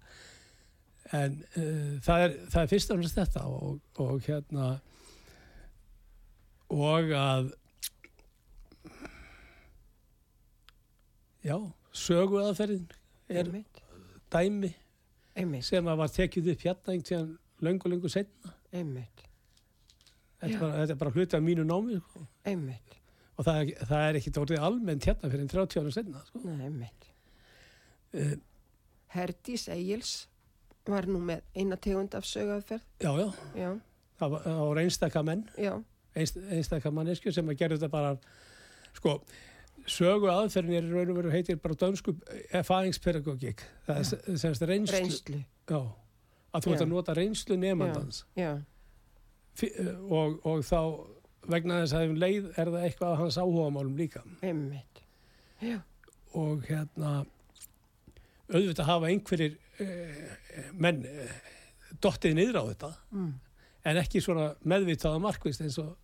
[1.12, 4.68] en uh, það, er, það er fyrst og næst þetta og, og hérna
[6.72, 7.50] og að
[11.44, 11.56] já,
[11.92, 12.88] sögu aðferðin
[13.28, 13.82] er einmitt,
[14.32, 14.72] dæmi
[15.37, 18.52] einmitt, sem að var tekið upp hérna einhvern löngu, löngu setna
[20.42, 22.26] þetta, bara- þetta er bara hluti af mínu námi sko.
[23.38, 26.38] og það það er ekkit orðið almennt hérna fyrir 30 ára setna sko.
[28.14, 28.37] uh,
[29.14, 30.28] Herdís Egils
[30.88, 32.82] var nú með eina tegund af sögðaðferð.
[33.00, 33.80] já, já, Já,
[34.18, 35.44] það var, var einstaka menn.
[35.58, 35.74] Já,
[36.16, 38.16] einst, einstaka mannesku sem að gera þetta bara
[38.94, 39.20] sko,
[39.90, 42.14] sögu aðferðin er í raun og veru heitir bara dönsku
[42.55, 45.40] erfaringspedagogik það er sem semst reynslu, reynslu.
[45.71, 45.81] Já,
[46.53, 48.53] að þú ert að nota reynslu nefandans Já,
[49.59, 49.73] Fi-
[50.09, 50.79] og, og þá
[51.53, 54.23] vegna þess að um leið er það eitthvað af hans áhugamálum líka.
[54.47, 55.03] Einmitt.
[55.62, 55.81] Já,
[56.38, 57.11] og hérna
[58.53, 61.35] auðvitað hafa einhverjir eh, menn eh,
[62.03, 62.92] dottið niður á þetta.
[63.11, 63.33] Mm.
[63.90, 65.97] en ekki svona meðvitaða markvist eins og,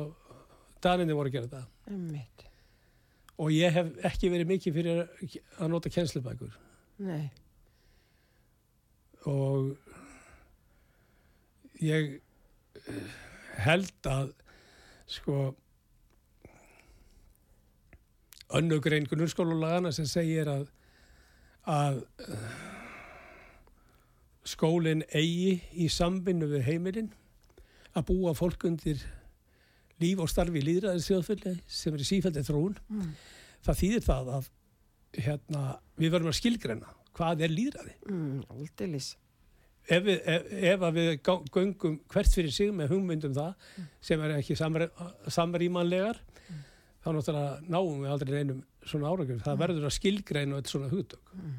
[0.00, 0.36] og
[0.82, 1.64] daninni voru að gera þetta.
[1.92, 2.47] Einmitt.
[3.38, 6.56] Og ég hef ekki verið mikið fyrir að nota kjenslubækur
[6.98, 7.28] Nei,
[9.30, 9.76] og
[11.82, 13.12] ég eh,
[13.62, 14.32] held að
[15.08, 15.36] sko
[18.58, 20.66] önnugrein grunnskólalagana sem segir að
[21.68, 22.58] að eh,
[24.48, 27.10] skólinn eigi í sambinnu við heimilinn
[27.92, 29.02] að búa fólk undir
[30.02, 32.76] líf og starfi í líðræðis þjóðfélagi sem er í sífældi þróun.
[32.88, 33.10] Mm.
[33.66, 34.50] það þýðir það að
[35.18, 35.64] hérna,
[35.98, 38.42] við verðum að skilgreina hvað er líðræði Mm,
[39.88, 43.70] ef við, ef, ef að við göngum hvert fyrir sig með hugmyndum það
[44.04, 46.20] sem er ekki samrýmanlegar
[47.02, 51.32] þá náttúrulega náum við aldrei einum svona áraugum það verður að skilgreina þetta svona hugtök.
[51.34, 51.56] Mm.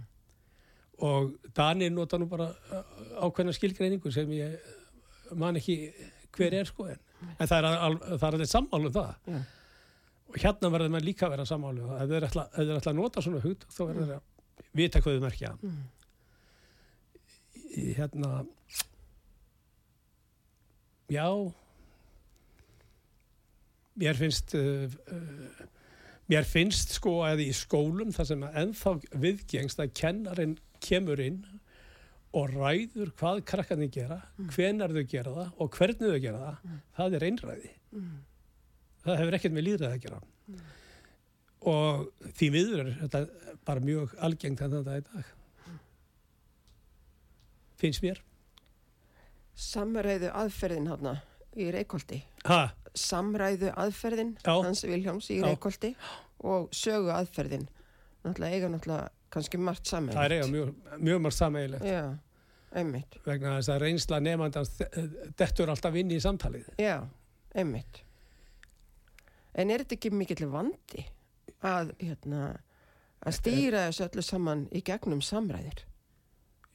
[1.09, 4.57] og Danir nota nú bara uh, ákveðna skilgreiningu sem ég
[5.37, 5.91] man ekki
[6.35, 9.13] hver er sko en, en það er, al, það er alveg sammálu um það.
[9.29, 9.39] Já,
[10.29, 12.01] og hérna verður maður líka að vera sammálu um það.
[12.03, 15.01] Ef þeir ætla, ef þeir ætla að nota svona hugtök þá verður þeir að vita
[15.03, 15.55] hvað þau merkja.
[15.63, 15.81] Mm.
[17.97, 18.45] hérna
[21.09, 21.25] já
[23.99, 25.63] mér finnst uh, uh,
[26.29, 31.41] mér finnst sko að í skólum þar sem að ennþá viðgengst að kennarinn kemur inn
[32.33, 34.19] og ræður hvað krakkarnir gera
[34.53, 38.19] hvenar þau gera það og hvernig þau gera það það er einræði Mm.
[39.01, 40.19] það hefur ekkert með líðræði að gera
[41.71, 42.03] og
[42.37, 43.21] því miður er þetta
[43.65, 45.31] bara mjög algengt en þetta í dag
[47.81, 48.21] finnst mér
[49.59, 51.15] Samræðu aðferðin hana
[51.59, 52.21] í Reykjóldi.
[52.47, 52.59] ha,
[52.95, 54.53] Samræðu aðferðin Já.
[54.63, 55.47] hans Viljáms í Já.
[55.49, 55.89] Reykjóldi
[56.47, 57.65] og sögu aðferðin.
[58.23, 60.15] Náttúrulega eiga náttúrulega kannski margt saman.
[60.15, 62.03] það er mjög, mjög margt sameigilegt Já,
[62.81, 63.17] einmitt.
[63.25, 64.71] vegna þess að reynsla nefandans
[65.39, 66.95] dettur alltaf inn í samtalið Já,
[67.55, 68.01] einmitt.
[69.59, 71.05] En er þetta ekki mikill vandi
[71.65, 72.53] að, hérna,
[73.25, 75.85] að stýra þessu öllu saman í gegnum samræðir?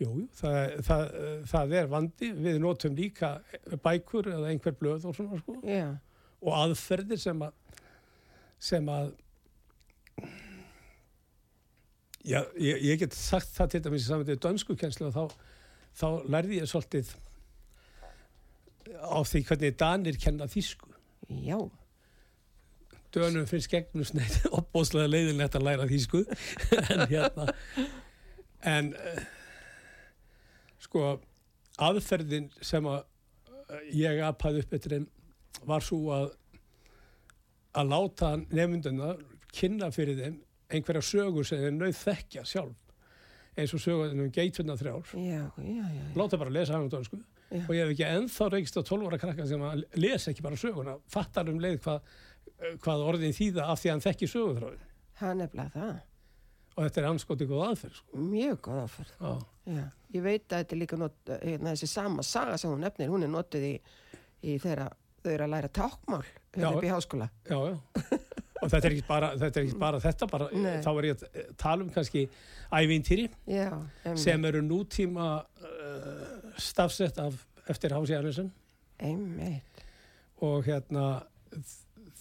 [0.03, 0.57] Jú, jú, það,
[0.89, 1.05] það,
[1.53, 3.37] það er vandi við notum líka
[3.85, 5.93] bækur eða einhver blöð og svona sko Já,
[6.43, 7.55] og aðferðir sem að
[8.65, 9.13] sem að
[12.25, 15.25] já, ég, ég get sagt það til dæmis í samvætið dönskukenslu og þá,
[16.01, 17.15] þá lærði ég svolítið
[19.01, 20.91] á því hvernig danir kenna þýsku.
[21.45, 21.59] Já,
[23.15, 26.25] dönum finnst gegnum sneið opbóðslega leiðilegt að læra þýsku.
[26.95, 27.53] En hérna
[28.65, 29.25] en uh,
[30.81, 31.19] sko
[31.85, 35.07] aðferðin sem að eh, ég apaði upp eftir þeim
[35.69, 36.27] var svo að
[37.75, 39.15] að láta nefnduna
[39.55, 40.37] kynna fyrir þeim
[40.75, 42.81] einhverja sögur sem þeir nauð þekkja sjálf
[43.55, 46.05] eins og sögur um geitfinna þrjár já, já, já, já.
[46.19, 47.21] láta bara að lesa hann um dönsku
[47.55, 50.59] og ég hef ekki ennþá reykst á 12 ára krakka sem að lesa ekki bara
[50.59, 52.01] söguna fattar um leið hvað,
[52.83, 55.99] hvað orðin þýða af því að hann þekki sögutráðin Það er nefnilega það.
[56.75, 58.23] og þetta er anskoti góð aðferð sko.
[58.33, 59.13] Mjög góð áferð.
[59.21, 59.35] Já,
[59.71, 59.85] Já,
[60.17, 63.23] ég veit að þetta er líka not, hérna, þessi sama saga sem hún nefnir, hún
[63.23, 63.73] er notuð í,
[64.43, 64.89] í þeirra,
[65.23, 67.31] þau eru að læra tákmál hérna upp í háskóla.
[67.47, 67.61] já.
[68.65, 70.49] og þetta er ekki bara þetta, er ekki bara þetta bara,
[70.85, 72.25] þá er ég að eh, tala um kannski
[72.73, 73.29] ævintýri
[74.19, 77.37] sem eru nútíma uh, stafsett af
[77.71, 78.17] eftir Hási
[79.05, 79.85] Einmitt.
[80.45, 81.25] og hérna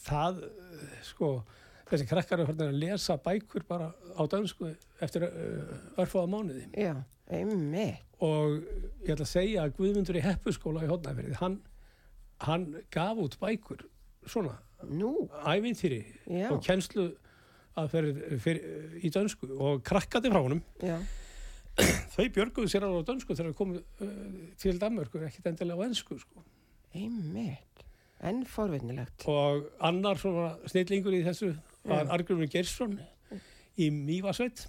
[0.03, 1.33] það eh, sko
[1.89, 4.71] þessi krakkar eru farin að lesa bækur bara á dönsku
[5.03, 6.65] eftir uh, örfáða mánuði.
[6.73, 6.95] Já,
[8.23, 8.63] og
[9.03, 11.59] ég ætla að segja að Guðmundur í Heppuskóla í Hodnafyrði hann,
[12.47, 13.83] hann gaf út bækur
[14.29, 14.55] svona,
[15.53, 16.01] ævintýri
[16.49, 17.09] og kennslu
[17.79, 18.65] að fyrir, fyrir,
[19.01, 20.61] í dönsku og krakkati frá honum.
[20.83, 20.97] Já,
[22.13, 24.17] þau björguðu sér alveg á dönsku þegar þau komu uh,
[24.61, 26.43] til Danmörkur, ekkit endilega á ennsku sko.
[26.93, 27.85] einmitt,
[28.21, 32.11] en forvinnilegt, og annar svona snillingur í þessu var Já.
[32.13, 32.99] Argrumur Geirsson
[33.81, 34.67] í Mývasveit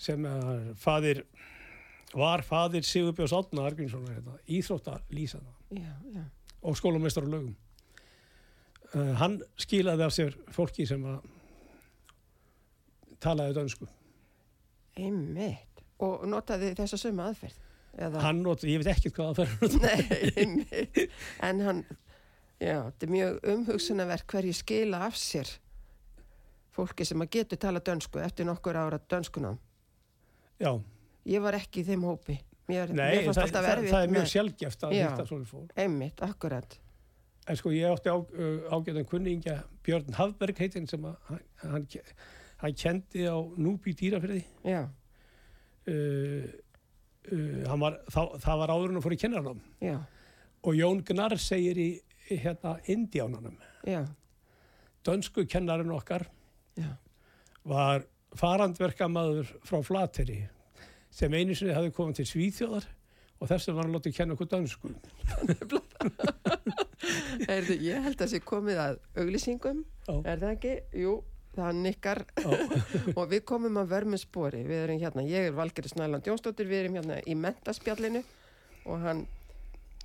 [0.00, 1.22] sem er fadir
[2.16, 6.24] var fadir Sigurbjörns Átna Argrímsson hérna, íþróttalýsana já, já,
[6.62, 7.54] og skólamestar á lögum
[8.94, 11.24] uh, hann skilaði af sér fólki sem að
[13.22, 13.88] talaði dönsku
[14.96, 17.58] einmitt, og notaði þessa sömu aðferð,
[17.98, 18.22] eða?
[18.24, 21.00] hann not, ég veit ekkert hvað það fer Nei, einmitt.
[21.44, 21.84] en hann,
[22.60, 25.52] já, þetta er mjög umhugsunarverk hverju skila af sér
[26.76, 29.56] fólki sem að getur tala dönsku eftir nokkur ára dönskunum.
[30.60, 30.72] já,
[31.26, 32.36] Ég var ekki í þeim hópi.
[32.70, 36.76] Mér, nei, mér það, það, það er mjög sjálfgeft að hitta svona fólk Einmitt, akkurat.
[37.46, 41.84] En sko ég átti á, uh, ágæðan kunningja Björn Hafberg heitinn sem að hann, hann,
[42.64, 44.44] hann kendi á Núbi dýrafyrði.
[44.66, 44.86] Já,
[45.86, 46.42] Uh,
[47.30, 49.60] uh, var, það, það var áður en að fór í kennarnám.
[49.78, 49.92] já,
[50.66, 51.84] Og Jón Gnarr segir í,
[52.26, 53.54] hérna Indiánanum.
[53.86, 54.00] já,
[55.06, 56.24] Dönsku kennarinn okkar
[56.74, 56.88] já.
[57.62, 58.02] var
[58.34, 60.40] farandverkamaður frá Flateri
[61.14, 62.88] sem einu sinni hafði komið til Svíþjóðar
[63.38, 64.90] og þess vegna var hann látið kenna okkur dönsku.
[67.50, 70.14] Heyrðu, ég held að það sé komið að auglýsingum, Já.
[70.18, 70.74] er það ekki?
[71.02, 71.14] Jú,
[71.56, 72.22] það nikkar
[73.18, 74.64] og við komum að vermi spori.
[74.66, 78.22] Við erum hérna, ég er Valgeri Snæland Jónsdóttir, við erum hérna í mentaspjallinu
[78.86, 79.24] og hann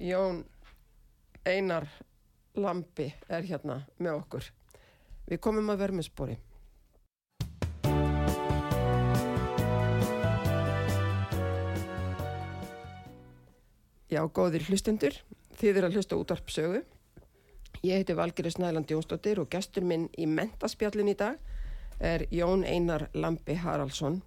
[0.01, 0.43] Jón
[1.45, 1.87] Einar
[2.57, 4.47] Lambi er hérna með okkur.
[5.31, 6.37] Við komum að vermi spori.
[14.11, 15.15] Já, góðir hlustendur,
[15.55, 16.81] þið eru að hlusta útvarp sögu.
[17.81, 21.39] Ég heiti Valgeri Snæland Jónsdóttir og gestur minn í mentaspjallin í dag
[21.97, 24.19] er Jón Einar Lambi Haraldsson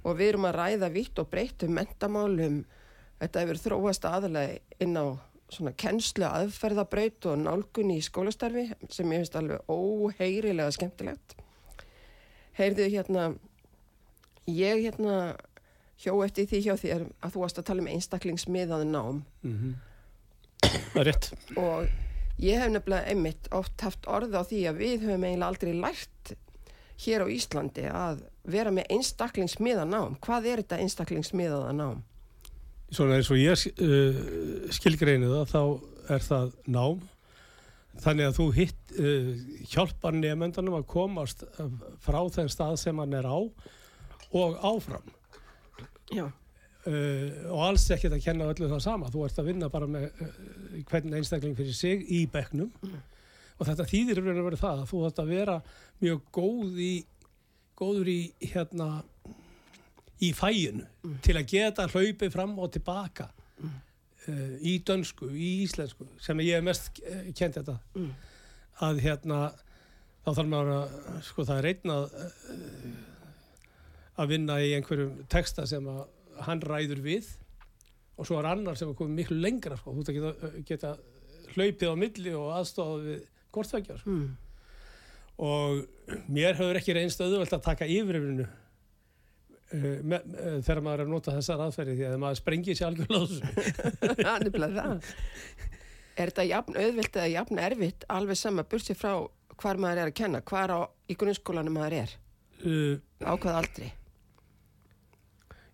[0.00, 2.62] og við erum að ræða vitt og breytt um mentamálum.
[3.20, 5.12] Þetta hefur þróast aðalega inn á
[5.52, 11.36] svona kennslu aðferðabraut og nálgun í skólastarfi sem ég finnst alveg óheirilega skemmtilegt.
[12.56, 13.26] Heyrðu hérna,
[14.48, 15.18] ég hérna
[16.00, 19.76] hjó eftir því hjá þér að þú varst að tala um einstaklingsmiðað nám Mm
[20.96, 21.32] er rétt.
[21.56, 21.88] og
[22.42, 26.36] ég hef nefnilega einmitt oft haft orð á því að við höfum eiginlega aldrei lært
[27.04, 30.16] hér á Íslandi að vera með einstaklingsmiða nám.
[30.24, 32.00] Hvað er þetta einstaklingsmiðaða nám?
[32.94, 34.22] Svona eins og ég uh,
[34.74, 37.04] skilgreinu það, þá er það nám.
[37.96, 39.30] Þannig að þú hitt uh,
[39.72, 41.70] hjálpar nefndanum að komast uh,
[42.04, 43.38] frá þeim stað sem hann er á
[44.36, 45.14] og áfram.
[46.12, 46.28] Já,
[46.86, 49.08] Uh, og alls ekkert að kenna öllu það sama.
[49.10, 50.36] Þú ert að vinna bara með uh,
[50.86, 52.70] hvern einstakling fyrir sig í bekknum.
[53.56, 55.56] Og þetta þýðir raun og verið það að þú ert að vera
[56.04, 56.92] mjög góð í,
[57.80, 58.20] góður í
[58.52, 58.88] hérna
[60.22, 60.86] í fæinu
[61.24, 63.26] til að geta hlaupið fram og tilbaka
[63.64, 67.02] uh, í dönsku, í íslensku sem ég hef mest
[67.36, 68.12] kent þetta Mm.
[68.84, 69.40] að hérna
[70.24, 72.90] þá þarf maður að sko það er að uh,
[74.20, 76.04] að vinna í einhverjum texta sem að
[76.46, 77.28] hann ræður við
[78.16, 79.94] og svo er annar sem er komið miklu lengra sko.
[79.94, 80.92] þú ert að geta, geta
[81.54, 83.24] hlaupið á milli og aðstofað við
[83.56, 84.28] gortvækjar mm.
[85.46, 91.06] og mér hefur ekki reynst auðvöld að taka yfirifinu uh, me, uh, þegar maður er
[91.06, 92.92] að nota þessar aðferði því að maður sprengir sér
[94.34, 94.88] algjörlega
[96.16, 99.12] er þetta jafn auðvilt eða jafn erfitt alveg sama bursi frá
[99.60, 102.10] hvar maður er að kenna, hvar á, í grunnskólanum maður er,
[102.64, 103.88] uh, á hvað aldrei?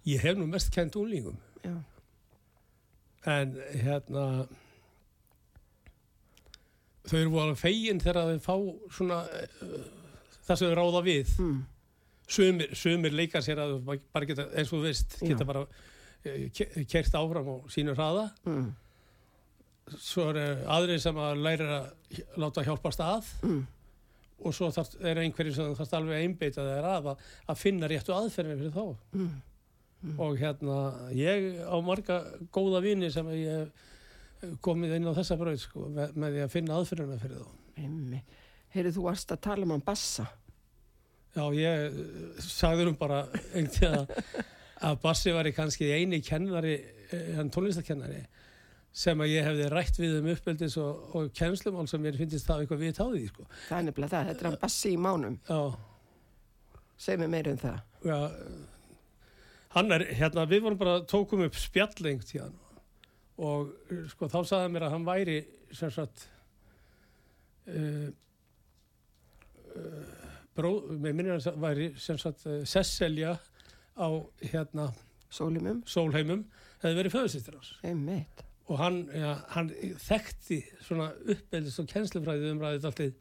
[0.09, 1.77] Ég hef nú mest kent úlingum Já,
[3.31, 3.53] en
[3.85, 4.25] hérna
[7.07, 8.57] þau eru alveg fegin þegar þau fá
[8.97, 9.85] svona uh,
[10.47, 11.59] það sem þau ráða við mm.
[12.37, 15.29] sumir, sumir leika sér að bara geta, eins og þú veist, Já.
[15.33, 15.65] geta bara
[16.87, 18.69] kert áfram og sínu hraða Mm.
[19.99, 23.65] svo eru aðrir sem að læra að láta hjálpast að Mm.
[24.47, 27.91] og svo þarf, er einhverjum sem þarf alveg að einbeita þeir að að, að finna
[27.91, 28.87] réttu aðferðin fyrir þá
[30.03, 30.17] Mm.
[30.19, 30.77] og hérna
[31.15, 32.17] ég á marga
[32.51, 33.71] góða vini sem ég
[34.65, 38.33] komið inn á þessa bröð sko, með, með því að finna aðferðina fyrir þá.
[38.73, 40.27] Heyrðu, þú varst að tala um hann bassa.
[41.33, 44.17] Já, ég eh, sagði um bara að,
[44.88, 46.75] að Bassi var kannski eini kennari,
[47.12, 48.25] eh, hann tónlistakennari
[48.93, 52.65] sem að ég hefði rætt við um uppeldis og, og kennslumál sem mér finnst það
[52.65, 53.47] eitthvað við táðið sko.
[53.71, 55.38] Það er nefnilega það, þetta er hann bassi í mánum.
[55.49, 55.62] Já,
[57.03, 57.79] Segð mér meira um það.
[58.05, 58.19] já,
[59.77, 62.57] hann er, hérna, við vorum bara, tókum upp spjallengt hann
[63.43, 65.39] og uh, sko, þá sagði hann mér að hann væri
[65.73, 66.27] sem sagt
[67.73, 68.11] uh,
[69.77, 70.05] uh,
[70.57, 73.37] bró, með minnir að hann væri sem sagt uh, Sesselja
[73.97, 74.09] á
[74.45, 74.91] hérna
[75.33, 76.45] Sólumum, Sólheimum
[76.83, 78.43] hefði verið föðusistir hans einmitt.
[78.69, 79.71] og hann, ja, hann
[80.05, 83.19] þekkti svona uppeldist og kennslufræðið umræðið alltaf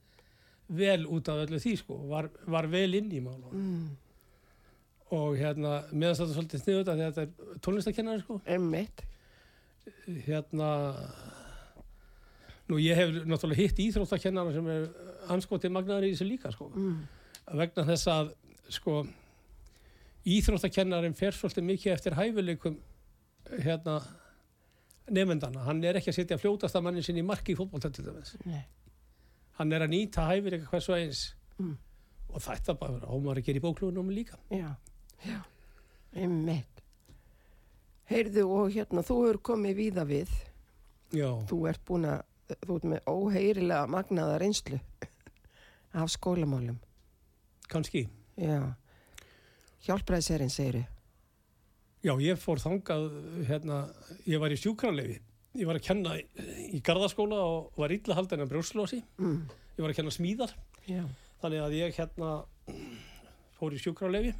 [0.71, 3.89] vel út af öllu því sko, var, var vel inn í málunum Mm.
[5.11, 9.01] Og hérna, meðan þetta er svolítið sniðut að þetta er tónlistakennari sko Einmitt.
[10.27, 10.69] hérna
[12.71, 14.85] nú ég hef náttúrulega hitt íþróttakennara sem er
[15.33, 17.01] anskotið magnaður í þessu líka sko Mm.
[17.59, 18.31] vegna þess að
[18.71, 19.01] sko
[20.25, 22.77] íþróttakennarin fer svolítið mikið eftir hæfileikum
[23.65, 23.97] hérna
[25.11, 27.57] nefndana, hann er ekki að setja fljótasta mannin sinni í marki í
[28.45, 28.63] Nei.
[29.57, 31.77] hann er að nýta hæfileika hversu eins Mm.
[32.33, 34.75] og þetta bara ámar að gera í bóklunum líka Já,
[35.25, 35.39] já,
[36.15, 36.67] einmitt.
[38.11, 40.31] Heyrðu og hérna, þú hefur komið víða við.
[41.15, 42.23] já, Þú ert búin að,
[42.67, 44.79] þú ert með óheyrilega magnaða reynslu
[45.93, 46.77] af skólamálum.
[47.71, 48.07] kannski
[48.37, 48.73] Já.
[49.85, 50.83] Hjálpræðiserinn segiru.
[52.03, 53.09] já, ég fór þangað
[53.47, 53.77] hérna,
[54.27, 55.19] ég var í sjúkralefi
[55.55, 56.23] ég var að kenna í,
[56.75, 59.47] í gardaskóla og var illa haldin af brjóslósi Mm.
[59.77, 60.53] ég var að kenna smíðar
[60.87, 61.03] Já.
[61.41, 62.45] þannig að ég hérna
[63.59, 64.33] fór í sjúkralefi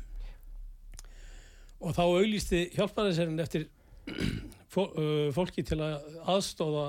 [1.81, 3.67] og þá auglýsti hjálparæðisherinn eftir
[4.73, 4.91] fó-
[5.35, 6.87] fólki til að aðstóða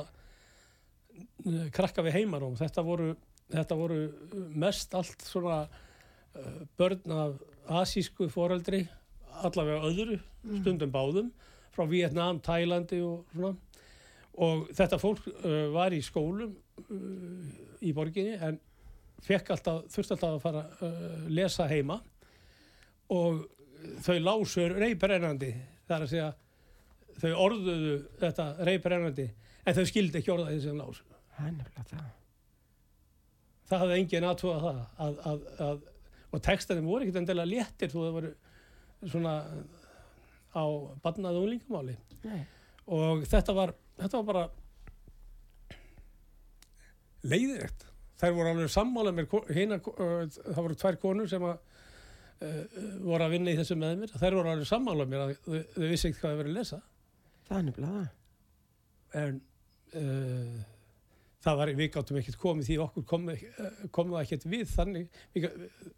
[1.75, 3.13] krakka við heimaróm þetta voru,
[3.53, 4.01] þetta voru
[4.63, 5.63] mest allt svona
[6.79, 7.41] börn af
[7.83, 8.85] asísku foreldri
[9.43, 10.19] allavega öðru,
[10.61, 11.29] stundum báðum
[11.73, 13.55] frá Vietnam, Tælandi og svona.
[14.45, 15.25] Og þetta fólk
[15.73, 16.53] var í skólum
[17.85, 18.59] í borginni en
[19.29, 21.99] alltaf, þurfti alltaf að fara að lesa heima.
[23.13, 23.43] Og
[24.05, 25.53] þau lásur reybrennandi
[25.89, 26.31] þar að segja
[27.23, 29.29] þau orðuðu þetta reybrennandi
[29.63, 31.47] en þau skildi ekki orða því sem lásu Það
[31.91, 32.09] það.
[33.71, 35.85] það hafði engin aðtúa það að, að, að,
[36.33, 38.33] og textanum voru ekkert endilega léttir þú það voru
[39.13, 39.37] svona
[40.53, 40.65] á
[41.03, 41.45] barnaðu
[42.27, 42.43] Nei.
[42.87, 44.45] og þetta var, þetta var bara
[47.23, 47.87] leiðilegt
[48.21, 51.57] þær voru alveg sammála mér hina, það voru tvær konur sem að
[53.07, 55.87] voru að vinna í þessu með mér þær voru alveg sammála mér að þau, þau
[55.93, 56.79] vissi ekkert hvað þau verið að lesa
[57.49, 58.13] Það nefnilega það.
[59.23, 59.41] en
[60.01, 60.61] uh,
[61.43, 65.19] það var, við gáttum ekkert komið því okkur kom, uh, kom það ekkert við þannig,
[65.35, 65.49] við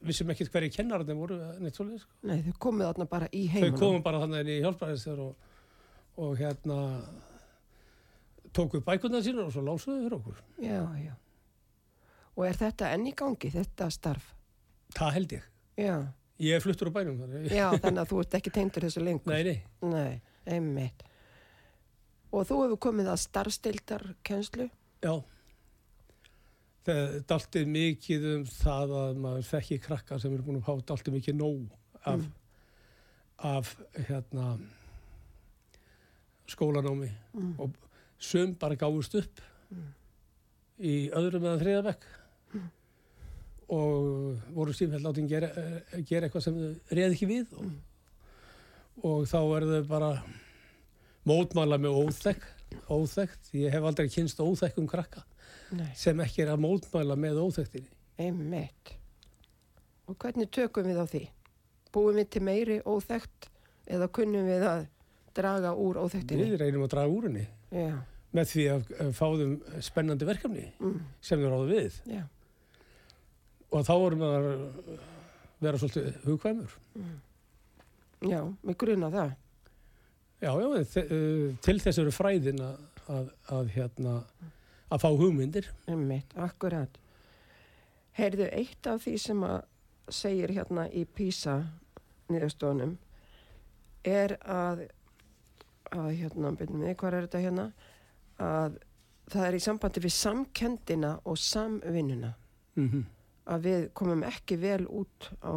[0.09, 2.17] vissum ekkert hverju kennararnir voru eða neitt svoleiðis sko.
[2.31, 3.79] Nei, þau komið þarna bara í þau heimunum.
[3.85, 5.53] komum bara þannig inn í hjálparæðistur og,
[6.25, 6.79] og hérna
[8.55, 11.15] tóku bækundar sína og svo lásuðu fyrir okkur Já, já.
[12.35, 14.33] Og er þetta enn í gangi, þetta starf?
[14.95, 15.45] það held ég,
[15.79, 15.97] Já.
[16.43, 17.51] Ég er fluttur á bænum þannig.
[17.55, 19.33] Já, þannig að þú ert ekki tegndur þessu lengur.
[19.33, 21.05] nei, nei, Nei, einmitt.
[22.35, 24.71] Og þú hefur komið að starfstildar kennslu?
[25.05, 25.15] já
[26.85, 31.15] það daltið mikið um það að maður þekki krakka sem eru búin að hafa daltið
[31.15, 31.63] mikið nóg
[32.05, 32.25] af,
[33.39, 33.71] af
[34.09, 34.49] hérna
[36.47, 37.55] skólanámi Mm.
[37.59, 37.71] og
[38.19, 39.41] sum bara gáðust upp
[40.79, 42.05] í öðrum eða þriðabekk
[43.75, 47.55] og voru sífælt látin gera, eh, gera eitthvað sem þau reið ekki við.
[47.61, 47.71] Og,
[49.11, 50.11] og þá er þau bara
[51.29, 52.51] mótmála með óþekk
[52.91, 55.25] óþekkt, ég hef aldrei kynst óþekkum krakka
[55.75, 57.91] Nei, sem ekki er að mótmæla með óþekktinni.
[58.21, 58.95] Einmitt.
[60.11, 61.23] Og hvernig tökum við á því?
[61.95, 63.49] Búum við til meiri óþekkt
[63.91, 64.87] eða kunnum við að
[65.35, 66.51] draga úr óþekktinni?
[66.53, 67.97] við reynum að draga úr henni Já,
[68.37, 72.01] með því að fá þeim spennandi verkefni mm, sem þau ráðu við.
[72.11, 72.23] Já,
[73.75, 74.49] og þá vorum við að
[75.65, 76.75] vera svolítið hugkvæmur
[78.25, 79.33] já, mig gruna það.
[80.45, 84.15] Já, já, þe- uh, til þess eru fræðin að, að, að, hérna,
[84.93, 85.69] að fá hugmyndir.
[85.91, 86.99] Einmitt, akkurat.
[88.19, 89.63] Heyrðu, eitt af því sem að
[90.13, 91.57] segir hérna í PISA
[92.31, 92.97] niðurstofunum
[94.05, 94.85] er að,
[95.91, 97.67] að hérna, byrjum við, hvað er þetta hérna?
[98.45, 98.79] Að
[99.33, 102.35] það er í sambandi við samkendina og samvinnuna.
[102.77, 103.05] Mm -hmm.
[103.47, 105.53] Að við komum ekki vel út á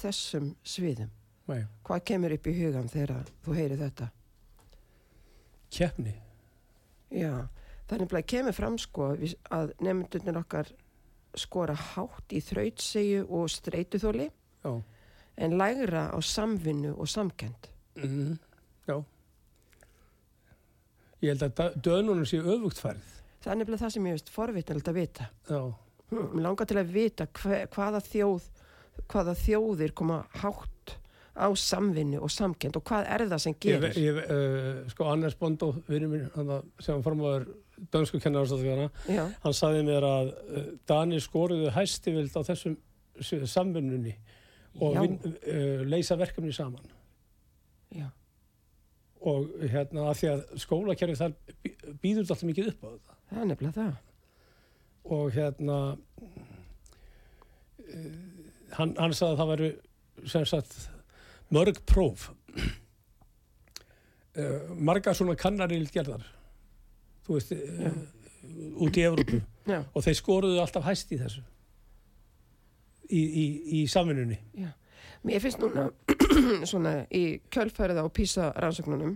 [0.00, 1.10] þessum sviðum.
[1.48, 4.10] Nei, Hvað kemur upp í hugan þegar þú heyrir þetta?
[5.72, 6.12] keppni.
[7.12, 7.48] Já,
[7.92, 9.06] er nefnilega kemur fram sko
[9.52, 10.68] að nefndunir okkar
[11.36, 14.26] skora hátt í þrautsegju og streytuþóli
[14.64, 14.72] Já.
[15.36, 17.68] en lægra á samvinnu og samkend.
[17.96, 18.38] Mm
[18.88, 18.98] Já.
[21.22, 23.02] Ég held að dönunum sé öfugt færð.
[23.42, 25.28] Það er nefnilega það sem ég veist forvitnilegt að vita.
[25.48, 25.60] Já,
[26.12, 28.48] Mér langar til að vita hve, hvaða þjóð,
[29.08, 30.96] hvaða þjóðir koma hátt
[31.32, 33.94] á samvinnu og samkend og hvað er það sem ég, gerir?
[33.96, 36.52] ég, uh, sko Anders Bondó, vinur minn,
[36.84, 37.46] sem formáður
[37.94, 42.76] dönsku kennarastofþjóðana, Já, hann saði mér að uh, Danir skoruðu hæstivild á þessum
[43.48, 44.12] samvinnunni
[44.80, 46.84] og vin, uh, leysa verkefni saman.
[47.96, 48.10] já,
[49.22, 51.34] Og hérna að því að skólakerfi þar
[52.02, 53.18] býður alltaf mikið upp á þetta.
[53.30, 53.92] það er nefnilega það.
[55.04, 55.96] Og hérna uh,
[58.78, 59.70] hann, hann sagði að það væru
[60.32, 60.76] sem sagt
[61.52, 62.30] mörg próf.
[64.32, 66.24] Uh, margar svona kannarild gerðar
[67.26, 67.96] þú veist uh,
[68.82, 69.42] út í Evrópu.
[69.68, 71.42] Já, og þeir skoruðu alltaf hæst í þessu
[73.12, 73.44] í, í,
[73.78, 74.38] í samvinnunni.
[74.58, 74.72] Já.
[75.22, 75.86] Mér finnst núna
[76.70, 79.14] svona í kjölfærið á PISA rannsóknunum,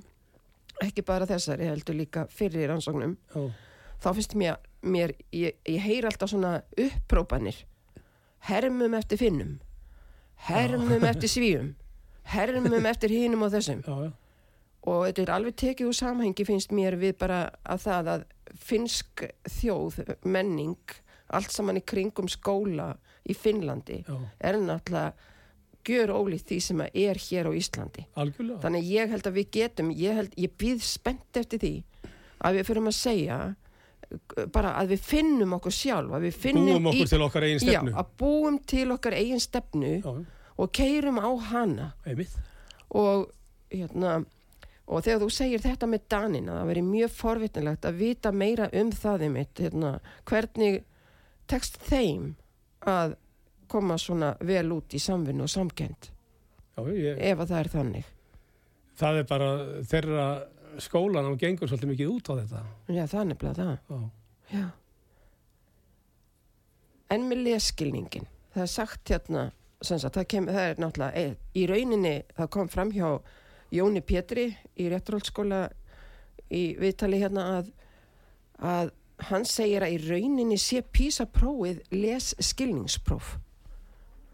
[0.85, 3.49] ekki bara þessari heldur líka fyrir rannsóknum, Já,
[4.05, 7.63] þá finnst mér, mér ég, ég heyr alltaf svona upprópanir.
[8.47, 9.57] Hermum eftir finnum.
[10.49, 11.75] Hermum eftir svíum.
[12.27, 13.83] Hermum eftir hinum og þessum.
[13.87, 14.13] Já, já,
[14.87, 18.27] og þetta er alveg tekið úr samhengi finnst mér við bara að það að
[18.67, 19.25] finnsk
[19.59, 20.95] þjóð, menning
[21.35, 22.93] allt saman í kringum skóla
[23.27, 25.33] í Finnlandi já, er náttúrulega
[25.87, 28.07] gjör ólíkt því sem er hér á Íslandi.
[28.19, 28.59] Algjörlega.
[28.65, 31.75] Þannig ég held að við getum ég, held, ég býð spennt eftir því
[32.47, 33.39] að við fyrir að segja
[34.55, 37.93] bara að við finnum okkur sjálf að við finnum búum okkur til okkar eigin stefnu.
[37.93, 40.13] Já, að búum til okkar eigin stefnu já,
[40.57, 41.91] og keirum á hana.
[42.07, 42.37] Einmitt.
[42.95, 43.29] Og
[43.73, 44.21] hérna
[44.87, 48.93] og þegar þú segir þetta með Danina það veri mjög forvitnilegt að vita meira um
[48.95, 49.95] það einmitt, hérna,
[50.29, 50.83] hvernig
[51.51, 52.35] tekst þeim
[52.87, 53.17] að
[53.71, 56.11] koma svona vel út í samvinnu og samkend
[56.77, 58.13] já, ég, ef að það er þannig.
[58.97, 59.49] Það er bara
[59.91, 60.27] þeirra
[60.83, 62.65] skólan og gengur svolítið mikið út á þetta.
[62.89, 63.77] Já það er nefnilega það.
[63.89, 64.67] Já, já.
[67.17, 69.47] en með leskilningin það er sagt hérna
[69.85, 73.09] sagt, það, kem, það er náttúrulega e, í rauninni það kom fram hjá
[73.75, 74.47] Jóni Pétri
[74.79, 75.67] í rétturhaldskóla
[76.55, 77.73] í viðtali hérna að,
[78.63, 78.93] að
[79.31, 83.35] hann segir að í rauninni sé písaprófið les skilningspróf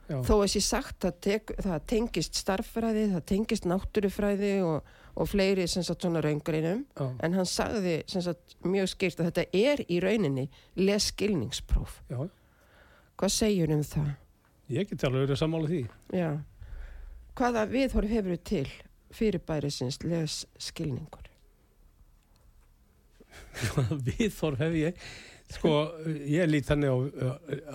[0.09, 5.29] já, þó að sé sagt að tek, það tengist starffræði, það tengist náttúrufræði og, og
[5.29, 9.47] fleiri sem sagt svona raungreinum já, en hann sagði sem sagt mjög skýrt að þetta
[9.53, 10.49] er í rauninni
[10.81, 12.21] les skilningspróf já,
[13.21, 14.13] hvað segir um það?
[14.73, 15.83] ég get alveg verið að sammála því.
[16.17, 16.31] Já,
[17.39, 18.69] hvaða viðhorf hefur til
[19.13, 21.29] fyrirbærisins les skilningur?
[24.09, 25.05] viðþorf hef ég?
[25.53, 25.73] Sko,
[26.25, 26.97] ég lít þannig á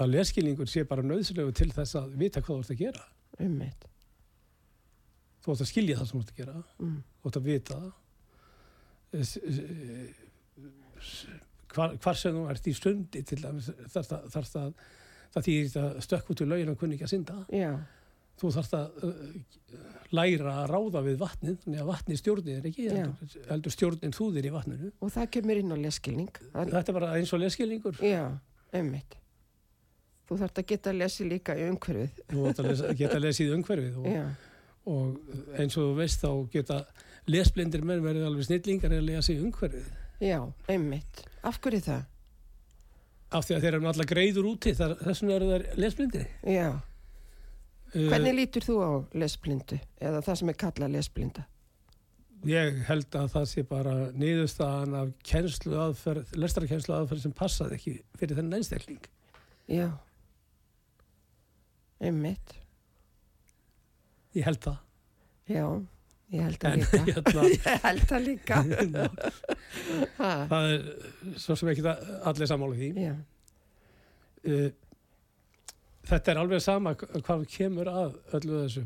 [0.02, 3.06] að leskilningur sé bara nöðsilegu til þess að vita hvað þú ert að gera.
[3.46, 3.87] Um eitt.
[5.48, 6.98] Þú ert að skilja það sem þú ert að gera Mm.
[7.24, 7.80] þú ert að vita
[11.76, 14.72] hvar, hvar sem þú ert í stundi til dæmis þarf það, þarf það
[15.84, 17.72] að stökk út úr laugin og kunni ekki að synda Já,
[18.42, 19.14] þú þarf að uh,
[20.18, 23.06] læra að ráða við vatnið þannig að vatnið stjórnir er ekki Já.
[23.52, 26.32] heldur, stjórnin þú þér í vatninu og það kemur inn á lesskilning.
[26.54, 28.24] Það, þetta er bara eins og leskilningur já,
[28.82, 29.18] um eitt.
[30.28, 32.18] Þú þarft að geta að lesi líka í umhverfið.
[32.34, 34.26] þú átt að lesa, geta lesið umhverfið og, Já,
[34.88, 36.82] og eins og þú veist þá geta
[37.28, 39.90] lesblindir menn verið alveg snillingar að lesa í umhverfið
[40.24, 40.40] já,
[40.72, 41.26] eitt.
[41.44, 42.06] Af hverju það?
[43.28, 46.70] af því að þeir eru allar greiður úti þar, þessum eru þær lesblindir Já,
[47.96, 51.44] Uh, hvernig lítur þú á lesblindu eða það sem er kallað lesblinda?
[52.46, 57.94] ég held að það sé bara niðurstaðan af kennslu aðferð, lestarkennslu aðferð sem passaði ekki
[58.20, 59.08] fyrir þennan einstakling
[59.72, 59.88] Já,
[62.04, 62.54] eitt.
[64.38, 64.82] Ég held það.
[65.48, 65.64] Já,
[66.34, 67.04] ég held það líka.
[67.08, 68.60] hérna, Ég held það líka.
[70.52, 70.90] það er
[71.40, 72.90] svo sem ekki allir sammála því.
[74.48, 74.68] Uh,
[76.08, 78.86] þetta er alveg sama hvað kemur að öllu þessu.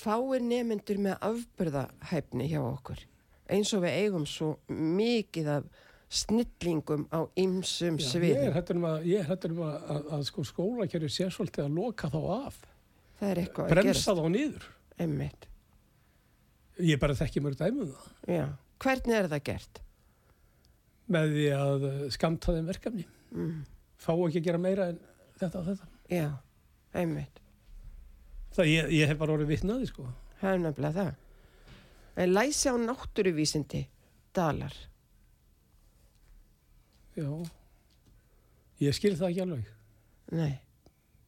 [0.00, 3.00] Fáir nemyndur með afbyrðahæfni hjá okkur.
[3.50, 5.64] Eins og við eigum svo mikið af
[6.10, 8.52] snillingum á ymsum Já, ég er sviðum.
[8.54, 9.08] hættur um að,
[9.50, 12.56] um að, að, að sko skólakerfi sé svolítið að loka þá af
[13.20, 14.66] Það er eitthvað að bremsa þá gerast.
[15.00, 15.46] Einmitt.
[16.80, 18.44] ég bara þekki mörg dæmum það Já.
[18.80, 19.80] Hvernig er það gert?
[21.10, 23.60] með því að uh, skamta þeim verkefni Mm.
[24.00, 24.96] fá ekki að gera meira en
[25.38, 26.30] þetta og þetta Já,
[26.98, 27.36] einmitt.
[28.56, 30.06] það ég, ég hef bara orðið vitnaði sko
[30.40, 31.14] Það er nefnilega það.
[32.24, 33.82] En læsi á náttúruvísindi
[34.34, 34.74] dalar.
[37.16, 37.28] já
[38.80, 39.70] ég skil það ekki alveg
[40.32, 40.52] Nei.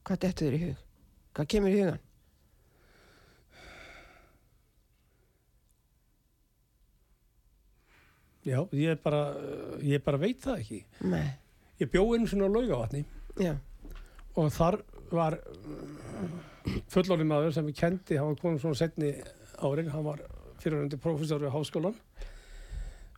[0.07, 0.83] Hvað dettur þér í hug?
[1.33, 2.01] Hvað kemur í hugan?
[8.43, 9.21] Já, ég bara,
[9.83, 10.79] ég bara veit það ekki.
[11.07, 11.29] Nei,
[11.79, 13.01] Ég bjó einu sinni á laugavatni.
[13.41, 13.55] Já,
[14.37, 14.77] og þar
[15.13, 15.37] var
[16.93, 19.13] fullorinn maður sem ég kendi, hann var konum svona setni
[19.63, 20.21] árin, hann var
[20.61, 21.97] fyrirhundi professor við háskólan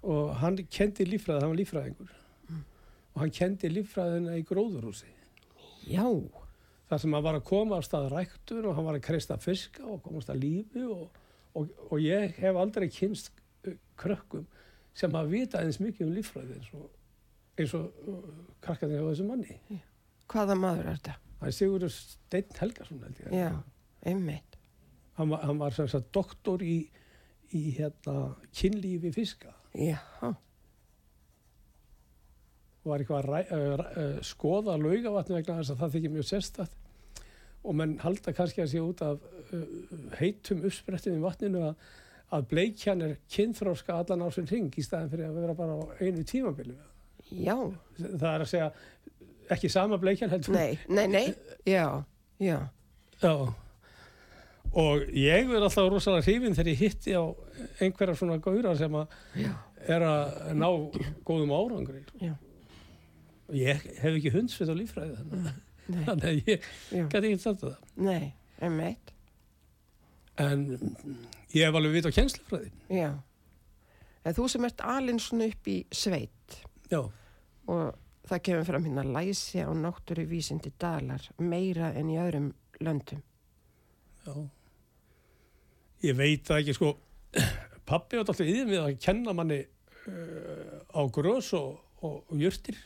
[0.05, 2.15] og hann kendi líffræði, hann var líffræðingur.
[3.15, 5.09] Og hann kendi líffræðina í gróðurhúsi.
[5.89, 6.05] já,
[6.95, 9.83] þar sem hann var að koma á stað ræktun og hann var að kreista fiska
[9.83, 11.09] og komast að lífi og,
[11.59, 13.31] og, og ég hef aldrei kynst
[13.67, 14.45] uh, krökkum
[14.95, 16.85] sem hafa vitað eins mikið um líffræði eins og,
[17.59, 18.21] eins og uh,
[18.63, 19.57] krakkarnir á þessu manni.
[20.31, 21.17] hvaða maður er þetta?
[21.41, 23.33] Það er Sigurður Steinn Helgason held ég.
[23.35, 23.51] Já,
[24.07, 24.55] einmitt.
[25.19, 26.77] Hann, var- hann var sem sagt doktor í,
[27.51, 29.99] í hérna, kynlífi fiska Já,
[32.85, 36.75] var eitthvað að uh, skoða laugavatni vegna þess að það þykir mjög sérstætt
[37.65, 39.61] og menn halda kannski að sé út af uh,
[40.19, 41.75] heitum uppsprettum í vatninu að,
[42.37, 45.81] að bleikjan er kynþróska allan á sinn ring í staðin fyrir að vera bara á
[46.01, 46.75] einu tímabili.
[47.31, 47.55] já,
[47.97, 48.71] Það er að segja
[49.55, 50.53] ekki sama bleikjan heldur.
[50.57, 51.27] nei, nei, nei,
[51.69, 52.03] já,
[52.41, 52.59] já,
[53.21, 53.35] Já.
[54.75, 57.23] Og ég verð alltaf rosalega hrifin þegar ég hitti á
[57.79, 59.13] einhverja svona gauðra sem að
[59.87, 60.67] er að ná
[61.29, 62.01] góðum árangri.
[62.19, 62.33] já,
[63.47, 65.47] Og ég hef ekki hundsveit á líffræði þannig,
[65.89, 66.69] þannig að ég
[67.11, 67.75] gæti ekki þetta það.
[68.07, 69.11] nei, einmitt,
[70.37, 70.65] En
[71.55, 72.71] ég hef alveg vit á kjenslufræði.
[72.91, 73.11] já.
[74.25, 76.55] En þú sem ert alinn svona upp í sveit
[76.89, 76.99] Já.
[77.69, 77.83] og
[78.25, 82.47] það kemur fram hérna læsi á náttúru vísindi dalar meira en í öðrum
[82.81, 83.21] löndum.
[84.25, 84.33] Já.
[86.09, 86.89] Ég veit það ekki, sko,
[87.85, 89.61] pappi var alltaf yfir við að kenna manni
[90.09, 92.81] uh, á grös og, og, og jörtir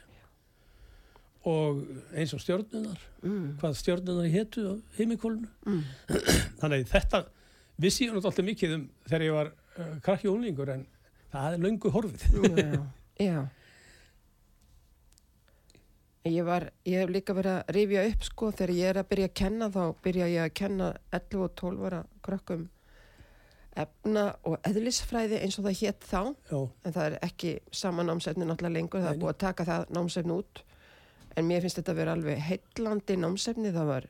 [1.47, 1.83] og
[2.13, 5.47] eins og stjörnunar, Mm, hvað stjörnunar hétu á heimikólinu.
[5.65, 5.83] mm,
[6.61, 7.25] Þannig þetta
[7.79, 10.85] vissi ég náttúrulega mikið um þegar ég var uh, krakki og unlingur en
[11.31, 12.25] það er löngu horfið.
[12.59, 12.83] já,
[13.19, 13.47] já.
[16.29, 19.27] Ég, var, ég hef líka verið að rifja upp sko þegar ég er að byrja
[19.29, 22.65] að kenna þá byrja ég að kenna 11 og 12 ára krökkum
[23.79, 26.21] efna og eðlisfræði eins og það hétt þá.
[26.51, 29.85] Já, en það er ekki sama námsefni náttúrulega lengur, það er búið að taka það
[29.95, 30.61] námsefni út
[31.39, 34.09] en mér finnst þetta að vera alveg heillandi námsefni, það var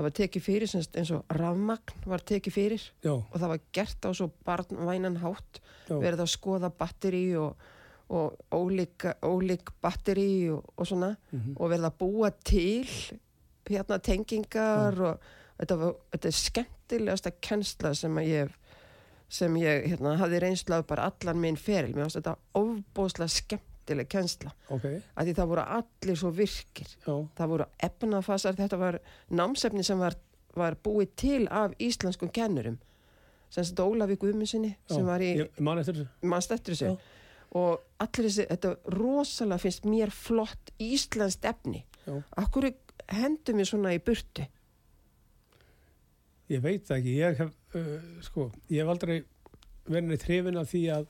[0.00, 2.86] það var tekið fyrir, semst, eins og rafmagn var tekið fyrir.
[3.04, 5.60] Já, og það var gert á svo barnvænan hátt.
[5.90, 5.96] Já.
[5.98, 7.66] verið að skoða batteri og,
[8.14, 11.16] og ólík, ólík batteri og, og svona.
[11.32, 11.56] Mhm.
[11.58, 12.86] og verið að búa til
[13.70, 15.28] hérna tengingar og
[15.58, 18.56] þetta, var, þetta er skemmtilegasta kennsla sem að ég
[19.30, 23.30] sem ég hérna, hafði reynslu af bara allan minn feril, mér finnst þetta ofbóðslega
[23.90, 24.52] skemmtileg kennsla.
[24.70, 24.84] Ok,
[25.16, 26.90] að því það voru allir svo virkir.
[27.06, 28.98] Já, það voru efnafasar, þetta var
[29.30, 30.16] námsefni sem var,
[30.56, 32.78] var búið til af íslenskum kennurum.
[33.50, 34.94] Sem þetta Ólafi Guðmundssoni já.
[34.94, 36.08] sem var í Ég man eftir þessu.
[36.22, 36.92] mannst eftir þessu?
[36.92, 37.16] Já.
[37.58, 41.84] og allir þessi, þetta rosalega finnst mér flott íslenskt efni.
[42.38, 42.70] Akkur
[43.10, 44.46] hendum við svona í burtu?
[46.50, 49.24] Ég veit ekki, ég hef, uh, sko, ég hef aldrei
[49.86, 51.04] verið neitt hrifin af því að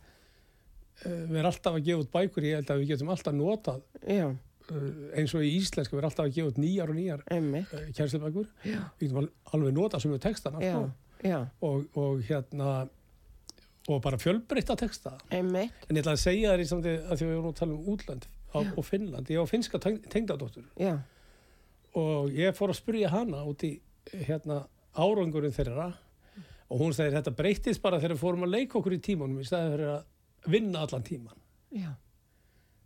[1.05, 4.26] við erum alltaf að gefa út bækur, ég held að við getum alltaf notað Já,
[4.28, 7.74] uh, eins og í íslensku, við erum alltaf að gefa út nýjar og nýjar einmitt.
[7.97, 10.91] kjærslubækur, Já, við getum al- alveg notað sem við textana, já, sko,
[11.68, 12.88] og, og hérna,
[13.88, 15.14] og bara fjölbreytta texta.
[15.30, 15.72] einmitt.
[15.88, 17.88] En ég ætla að segja þér í samti að því við erum að tala um
[17.95, 20.64] útland á, og Finnland, ég á finska teng- tengdadóttur.
[21.99, 23.72] Og ég fór að spyrja hana út í
[24.28, 24.61] hérna
[24.95, 25.88] árangurinn þeirra.
[26.70, 29.47] Og hún segir þetta breytist bara þegar við fórum að leika okkur í tímanum í
[29.49, 30.05] staðið fyrir að
[30.47, 31.36] vinna allan tíman.
[31.74, 31.93] já,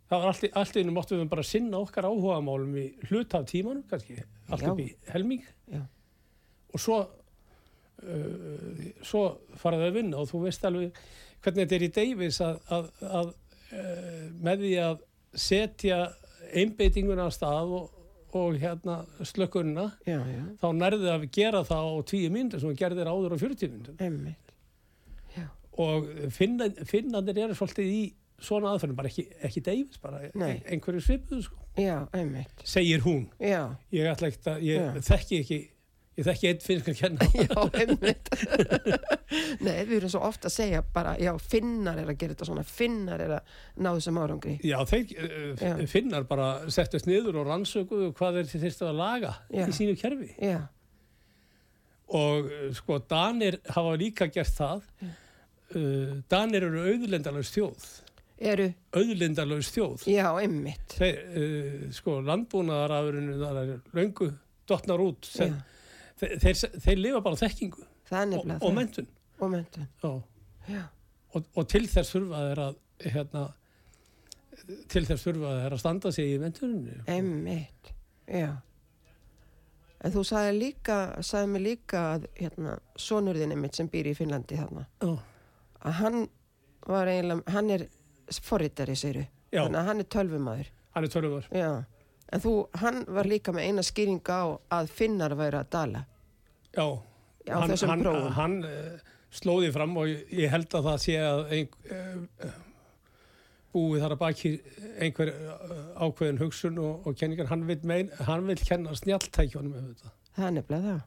[0.05, 3.39] Það var allt, allt í einu máttum við bara sinna okkar áhuga málum í hluta
[3.41, 4.19] af tímanum, kannski,
[4.53, 5.41] allt upp í helming.
[5.71, 5.81] Já,
[6.75, 6.99] og svo,
[8.03, 9.23] uh, svo
[9.57, 11.01] faraði að vinna og þú veist alveg
[11.41, 13.33] hvernig þetta er í Davis að, að, að
[13.79, 15.03] uh, með því að
[15.45, 15.99] setja
[16.55, 17.91] einbeitinguna á stað og,
[18.35, 22.81] og hérna slökkunina já, já, þá nærði að gera það á tíu myndir sem við
[22.83, 24.44] gerðir áður á 40 myndir einmitt
[25.81, 28.01] og finna, finnandir eru svolítið í
[28.45, 30.57] svona aðferðin, bara ekki, ekki Davis bara Nei.
[30.71, 31.61] einhverju svipuðu sko.
[31.79, 32.65] Já, einmitt.
[32.67, 35.01] Segir hún, Já, ég ætla ekki að ég Já.
[35.09, 35.61] þekki ekki
[36.15, 38.29] ég þekki einn finnsk að kenna já, einmitt.
[39.65, 42.63] Nei, við erum svo ofta að segja bara, já, finnar er að gera þetta svona
[42.67, 44.55] finnar er að ná þessum árangri.
[44.63, 45.73] Já, þeir uh, Já.
[45.91, 49.65] finnar bara settust niður og rannsökuðu hvað þeir þyrstu að laga Já.
[49.67, 50.31] í sínu kerfi.
[50.39, 50.61] Já,
[52.15, 54.87] og uh, sko Danir hafa líka gert það
[55.73, 57.87] uh, Danir eru auðlendalaus þjóð.
[58.51, 60.07] Eru, auðlendalaus þjóð.
[60.11, 60.27] Já,
[60.97, 64.31] þeir, uh, sko landbúnaðarafurinu þar er löngu
[64.69, 65.29] dottnar út.
[65.35, 65.57] Þeir,
[66.19, 69.07] þeir, þeir lifa bara þekkingu er og, og mentun
[69.41, 72.77] Og mentun, og, og til þess þurfa þeir að
[73.11, 73.41] hérna
[74.91, 77.91] til þess þurfa að það er að standa sig í menturinu Einmitt,
[78.29, 78.53] já.
[80.05, 84.59] En þú sagði líka, sagði mig líka að hérna, sonurðinni mitt sem býr í Finnlandi
[84.59, 85.11] þarna, Já,
[85.85, 86.19] að hann
[86.89, 87.85] var eiginlega, hann er
[88.41, 89.25] forritari, segiru.
[89.53, 90.69] já Þannig að hann er tölvumæður.
[90.95, 91.71] hann er tölvumar Já.
[92.33, 96.05] En þú, hann var líka með eina skýring á að finnar væri að dala
[96.75, 96.85] Já,
[97.47, 98.31] á hann, þessum hann, prófum.
[98.35, 102.55] hann uh, slóði fram og ég, held að það sé að ein, uh,
[103.75, 104.51] búið þar að baki
[105.03, 105.31] einhver
[106.05, 110.13] ákveðin hugsun og, og kenningar, hann vil, mein, hann vil kenna snjalltækjónum um þetta.
[110.35, 111.01] Það er nefnilega það.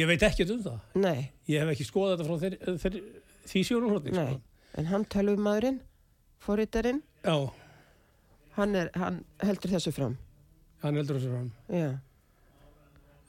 [0.00, 0.78] Ég veit ekkert um það.
[1.02, 2.98] Nei, Ég hef ekki skoðað þetta frá þeir, þeir,
[3.50, 4.14] því hlutin.
[4.16, 4.40] nei.
[4.78, 5.80] En hann tölvumæðurinn,
[6.38, 10.16] forritarinn, hann, hann heldur þessu fram.
[10.82, 11.50] hann heldur þessu fram.
[11.68, 11.90] Já.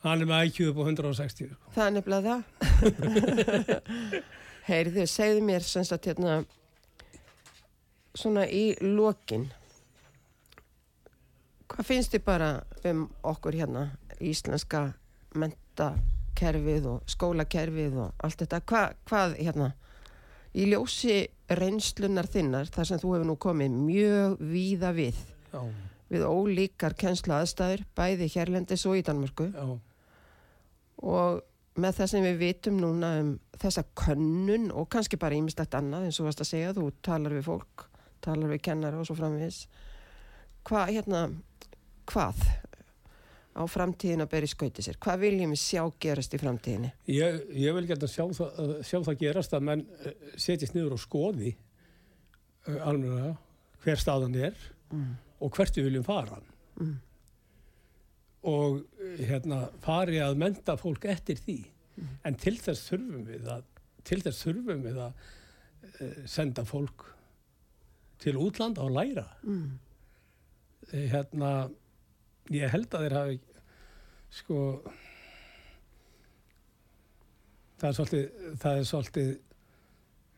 [0.02, 1.50] Hann er með IQ upp á 160.
[1.54, 1.72] Sko.
[1.76, 2.42] Það er nefnilega það.
[4.72, 6.40] Heyrðu, segðu mér sem sagt hérna
[8.18, 9.48] svona í lokin
[11.72, 12.50] hvað finnst þið bara
[12.92, 13.86] um okkur hérna
[14.22, 14.82] íslenska
[15.40, 19.70] mentakerfið og skólakerfið og allt þetta Hva, hvað hérna
[20.56, 21.20] í ljósi
[21.62, 25.22] reynslunar þinnar þar sem þú hefur nú komið mjög víða við
[25.52, 25.62] Já,
[26.12, 29.48] við ólíkar kennslu aðstæður bæði hérlendis og í Danmörku.
[29.52, 29.68] Já,
[31.02, 33.32] og með það sem við vitum núna um
[33.62, 37.48] þessa könnun og kannski bara ímislegt annað eins og varst að segja, þú talar við
[37.48, 37.88] fólk
[38.22, 39.66] talar við kennara og svo framvegis.
[40.68, 41.22] Hvað hérna
[42.12, 42.44] hvað
[43.52, 47.42] á framtíðin að bera í skauti sér hvað viljum við sjá gerast í framtíðinni Ég,
[47.60, 51.02] ég vil geta sjá, það- að sjá það gerast að menn eh, setjist niður og
[51.04, 51.52] skoði
[52.68, 53.34] uh, almenna
[53.84, 54.56] hver staðan er
[54.94, 55.12] mm.
[55.42, 56.40] og hvert við viljum fara
[56.82, 56.96] Mm.
[58.48, 61.58] og eh, hérna fari að menta fólk eftir því
[62.26, 63.66] en til þess þurfum við að
[64.08, 65.28] til þess þurfum við að
[66.32, 67.04] senda fólk
[68.24, 69.78] til útlanda og læra Mm.
[70.92, 71.70] Eh, hérna
[72.52, 73.40] ég held að þeir hafi
[74.32, 74.58] sko
[77.82, 79.32] það er svolítið það er svolítið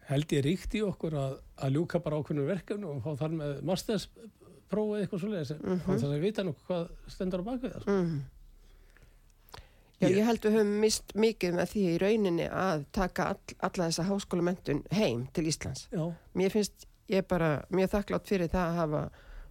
[0.10, 1.34] held ég ríkt í okkur að,
[1.64, 5.84] að ljúka bara ákveðnum verkefni og fá þar með mastersprófið eitthvað svolítið mm Mhm.
[5.90, 8.22] þess að vita nokkuð hvað stendur á bakvið það Mm.
[10.04, 13.86] Já, Ég- held við höfum mist mikið með því í rauninni að taka all, alla
[13.88, 18.76] þessa háskólamentun heim til Íslands já, mér finnst ég bara mjög þakklátt fyrir það að
[18.82, 19.04] hafa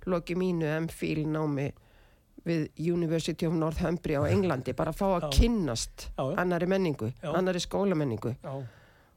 [0.07, 1.73] lokið mínu M-fíl námi
[2.47, 5.30] við University of Northumbria á Englandi, bara að fá að Já.
[5.38, 6.36] kynnast Já, já.
[6.43, 8.34] annari menningu, annari skólamenningu.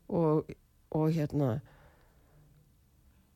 [0.09, 0.51] Og,
[0.91, 1.61] og hérna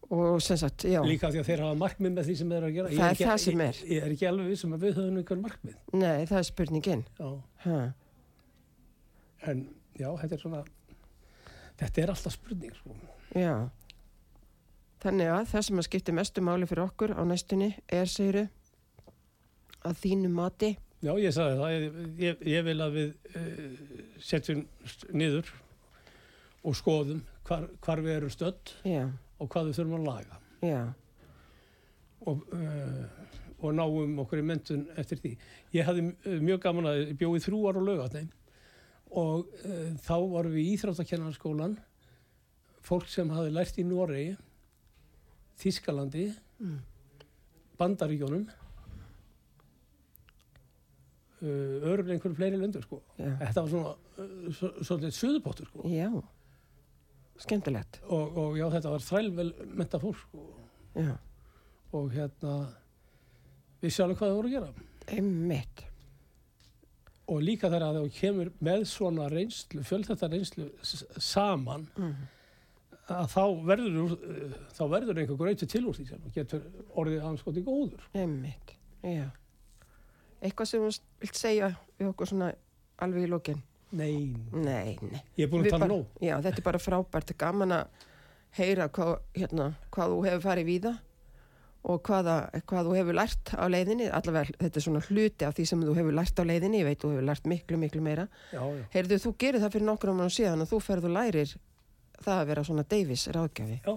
[0.10, 1.02] og sem sagt, já.
[1.06, 2.90] Líka því að þeir hafa markmið með því sem þeir eru að gera.
[2.90, 3.74] Það er ekki- það sem er.
[3.86, 5.76] ég, er ekki alveg vissum að við höfum einhver markmið.
[5.94, 7.04] Nei, það er spurningin.
[9.48, 9.62] En
[10.00, 10.64] já, þetta er svona
[11.80, 12.96] þetta er alltaf spurning sko.
[13.36, 13.70] já.
[15.00, 18.50] Þannig að það sem að skipti mestu máli fyrir okkur á næstunni er, segiru
[19.88, 21.70] að þínu mati Já, ég sagði það.
[21.72, 24.66] Ég, ég, ég vil að við uh, setjum
[25.16, 25.52] niður
[26.68, 29.06] og skoðum hvar, hvar við erum stödd já,
[29.40, 30.82] og hvað við þurfum að laga já,
[32.28, 33.06] og, uh,
[33.64, 35.32] og náum okkur í mentun eftir því.
[35.78, 38.26] Ég hafði uh, mjög gaman að bjóði þrjú ára á laugatni
[39.24, 41.80] og uh, þá varum við í Íþróttakennarskólan
[42.84, 44.36] fólk sem hafði lært í Noregi,
[45.64, 46.82] Þískalandi, Mm.
[47.80, 48.42] Bandaríkjónum
[51.42, 53.02] uh, örulega einhverjum fleiri löndur sko.
[53.18, 55.88] Þetta var svona uh, svo- svolítið söðupottur sko.
[55.90, 56.10] já.
[57.40, 58.02] Skemmtilegt.
[58.12, 60.48] Og, og já, þetta var þrælvel menta fólk sko.
[61.96, 62.56] og hérna
[63.80, 64.90] við sjáum hvað það voru að gera.
[65.16, 65.86] Einmitt.
[67.30, 70.68] Og líka þegar að þú kemur með svona reynslu, fjölþetta reynslu
[71.22, 72.14] saman mm.
[73.16, 76.66] að þá verður uh, þá verður einhver gröyti til úr því sem getur
[77.00, 78.04] orðið anskoti góður.
[78.18, 78.76] Einmitt,
[79.06, 79.30] já
[80.42, 80.92] eitthvað sem þú
[81.24, 82.54] vilt segja við okkur svona
[83.00, 85.22] alveg í lókin Nei, nei, nei.
[85.34, 86.10] Ég er búin að tala nóg.
[86.22, 88.04] Já, þetta er bara frábært, gaman að
[88.60, 90.92] heyra hvað, hérna, hvað þú hefur farið víða
[91.90, 92.36] og hvaða,
[92.70, 95.96] hvað þú hefur lært á leiðinni, allavega þetta er svona hluti af því sem þú
[95.98, 98.28] hefur lært á leiðinni, ég veit þú hefur lært miklu, miklu meira.
[98.54, 101.56] Já, já, Heyrðu, þú gerir það fyrir nokkrum mánu síðan að þú ferð og lærir
[102.20, 103.80] það að vera svona Davis ráðgjafi.
[103.88, 103.96] Já.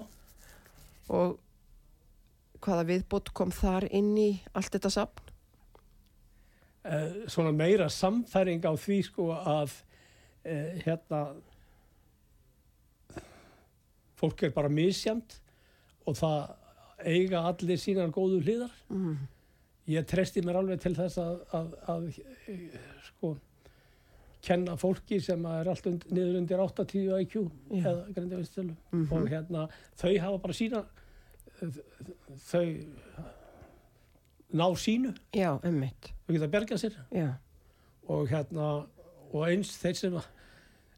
[1.13, 1.37] og
[2.63, 5.32] hvaða viðbútt kom þar inn í allt þetta sapn?
[6.83, 11.21] Uh, svona meira samfæring á því sko að uh, hérna
[14.19, 15.37] fólk er bara misjamt
[16.07, 19.17] og það eiga allir sínar góðu hliðar Mm.
[19.91, 22.05] ég treysti mér alveg til þess að, að, að
[22.51, 22.77] eh,
[23.09, 23.33] sko
[24.43, 27.35] kenna fólki sem er allt und, niður undir 80 IQ
[27.71, 27.83] Já.
[27.83, 29.07] eða greindi vistölu Mhm.
[29.13, 29.69] og hérna
[29.99, 30.85] þau hafa bara sína
[32.51, 32.67] þau
[34.53, 36.97] ná sínu, já, emmitt, þau geta bergað sér.
[37.15, 37.29] Já,
[38.11, 38.71] og hérna
[39.33, 40.31] og eins þeir sem að,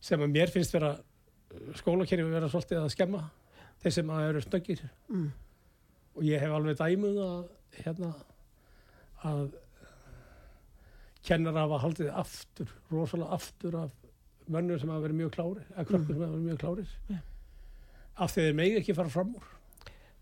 [0.03, 0.95] sem að mér finnst vera
[1.79, 3.25] skólakerfi vera svolítið að skemma
[3.83, 4.87] þeir sem að eru snöggir.
[5.09, 5.29] Mm,
[6.15, 7.45] og ég hef alveg dæmuð að
[7.85, 8.13] hérna
[9.25, 9.45] að
[11.25, 13.95] kennar hafa haldið aftur rosalega aftur af
[14.51, 16.95] mönnum sem hafa verið mjög klárir eða krökkur sem hafa verið mjög klárir.
[17.09, 17.21] Já.
[18.15, 19.47] af því þeir megi ekki fara fram úr.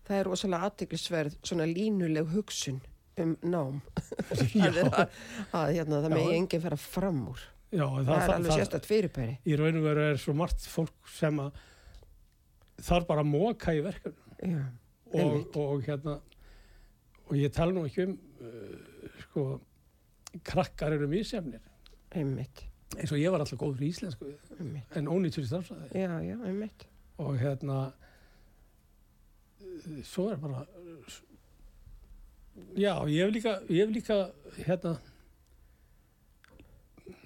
[0.07, 2.79] Það er rosalega aðtiklisverð svona línuleg hugsun
[3.21, 3.81] um nám.
[4.33, 5.17] Að, að,
[5.53, 7.43] að hérna, það megi enginn fara fram úr.
[7.73, 9.35] Já, en það, er alveg sérstætt fyrirbæri.
[9.49, 11.61] Í raun og veru er svo margt fólk sem að
[12.85, 14.35] þarf bara að móka í verkefnum.
[14.43, 14.63] Já,
[15.23, 16.19] og, og hérna
[17.23, 19.47] og ég tala nú ekki um uh, sko
[20.45, 21.63] krakkar eru misjafnir.
[22.13, 22.65] Einmitt,
[22.97, 24.29] eins og ég var alltaf góður í íslensku.
[24.59, 24.97] Einmitt.
[24.97, 26.69] En ónýttur í starfsæði
[27.23, 27.83] og hérna
[30.05, 30.63] svo er bara
[32.77, 34.17] já, ég hef líka ég hef líka
[34.65, 34.95] hérna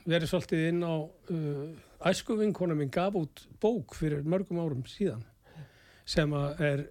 [0.08, 1.72] verið svolítið inn á uh,
[2.08, 5.24] æskuvinkona minn gaf út bók fyrir mörgum árum síðan
[6.08, 6.32] sem
[6.64, 6.86] er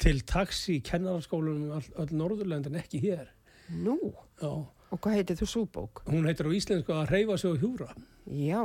[0.00, 3.28] til taxi í kennaraskólunum um all, öll Norðurlönd en ekki hér
[3.68, 3.98] nú,
[4.40, 4.48] já.
[4.50, 6.04] og hvað heitir þú súbók?
[6.08, 7.90] hún heitir á íslensku að reyfa sig og hjúra
[8.24, 8.62] já,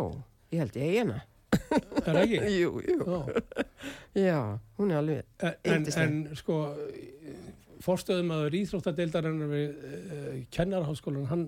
[0.53, 1.19] ég held ég eina
[1.59, 2.39] er það ekki?
[2.61, 3.19] jú, jú, Já.
[4.15, 4.39] já,
[4.79, 6.61] hún er alveg En, en sko
[7.83, 11.45] forstöðum að íþróttadeildarinnar við uh, kennarháskólan hann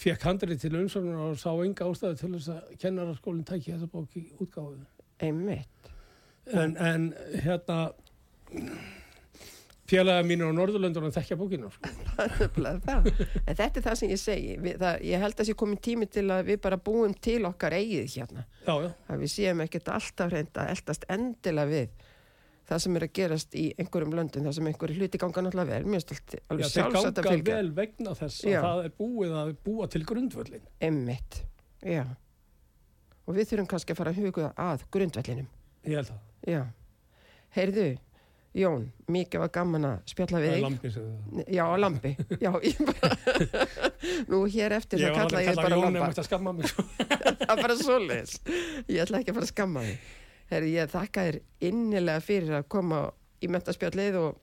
[0.00, 4.16] fekk handrið til umsóknar og sá enga ástæðu til þess að kennarháskólinn tæki þessa bók
[4.16, 4.78] í útgáfu
[5.20, 5.92] einmitt
[6.48, 7.10] en, en
[7.44, 7.82] hérna
[9.90, 11.90] félaga mínur á Norðurlöndunum þekkja bókina sko.
[12.54, 13.08] Það það.
[13.42, 14.52] En þetta er það sem ég segi.
[14.62, 17.74] Við, það, ég held að sé komin tími til að við bara búum til okkar
[17.78, 18.44] eigið hérna.
[18.66, 22.06] já, já, Að við séum ekkert alltaf reynda að eldast endilega við
[22.70, 25.94] það sem er að gerast í einhverjum löndum, það sem einhverju hluti ganga náttúrulega vel.
[26.00, 27.54] Allt- já alveg þeir sjálfsagt að ganga fylgja.
[27.60, 28.60] vel vegna þess að Já.
[28.64, 31.40] það er búið að búa til grundvöllin Emmitt,
[31.82, 32.04] já.
[33.26, 35.48] Og við þurfum kannski að fara að huga að grundvellinum.
[35.86, 36.62] ég held að, Já.
[37.56, 37.88] Heyrðu,
[38.54, 40.62] Jón, mikið var gaman að spjalla það við er þig.
[40.64, 42.10] lampi sem það Já, lampi.
[42.42, 43.10] Já, ég bara...
[44.30, 46.06] Nú hér eftir ég það var kalla alveg ég að kalla bara Jón lampa.
[46.08, 46.82] nefnt að skamma mig sko.
[47.46, 48.32] það er bara svoleiðis
[48.90, 50.08] ég ætla ekki að fara að skamma þig
[50.50, 51.40] Herri, ég þakka þér
[51.70, 53.04] innilega fyrir að koma
[53.40, 54.40] í mentaspjallið og,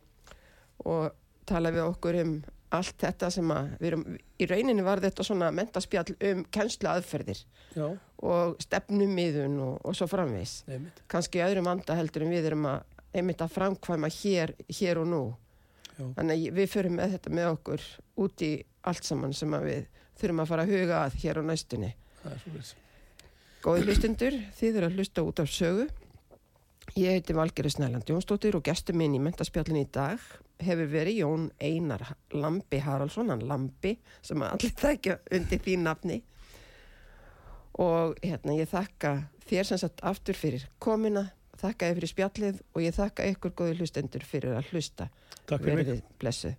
[0.87, 1.09] og
[1.47, 2.37] tala við okkur um
[2.75, 7.39] allt þetta sem að við erum, í rauninni var þetta svona mentaspjall um kennslu aðferðir
[7.75, 7.85] já,
[8.27, 10.07] og stefnumiðun og, og svo
[11.07, 12.81] kannski í öðrum anda heldur en við erum að
[13.15, 15.21] einmitt að framkvæma hér, hér og nú.
[15.97, 16.05] Já.
[16.19, 17.85] þannig við förum með þetta með okkur
[18.21, 18.51] út í
[18.85, 19.87] allt saman sem við
[20.19, 21.89] þurfum að fara að huga að hér á næstunni.
[22.21, 22.86] Það er svo
[23.67, 25.89] Góði hlustundur, þið eru að hlusta út af sögu.
[26.95, 30.21] Ég heiti Valgeri Snæland Jónsdóttir og gestur minn í mentaspjallin í dag
[30.63, 36.21] hefur verið Jón Einar Lambi Haraldsson, hann Lambi sem allir þekka undir því nafni.
[37.83, 39.11] Og hérna ég þakka
[39.49, 41.25] þér sem sagt aftur fyrir komina,
[41.59, 45.09] þakka þér fyrir spjallið og ég þakka ykkur góði hlustendur fyrir að hlusta.
[45.43, 46.55] takk fyrir mig Verðið blessuð.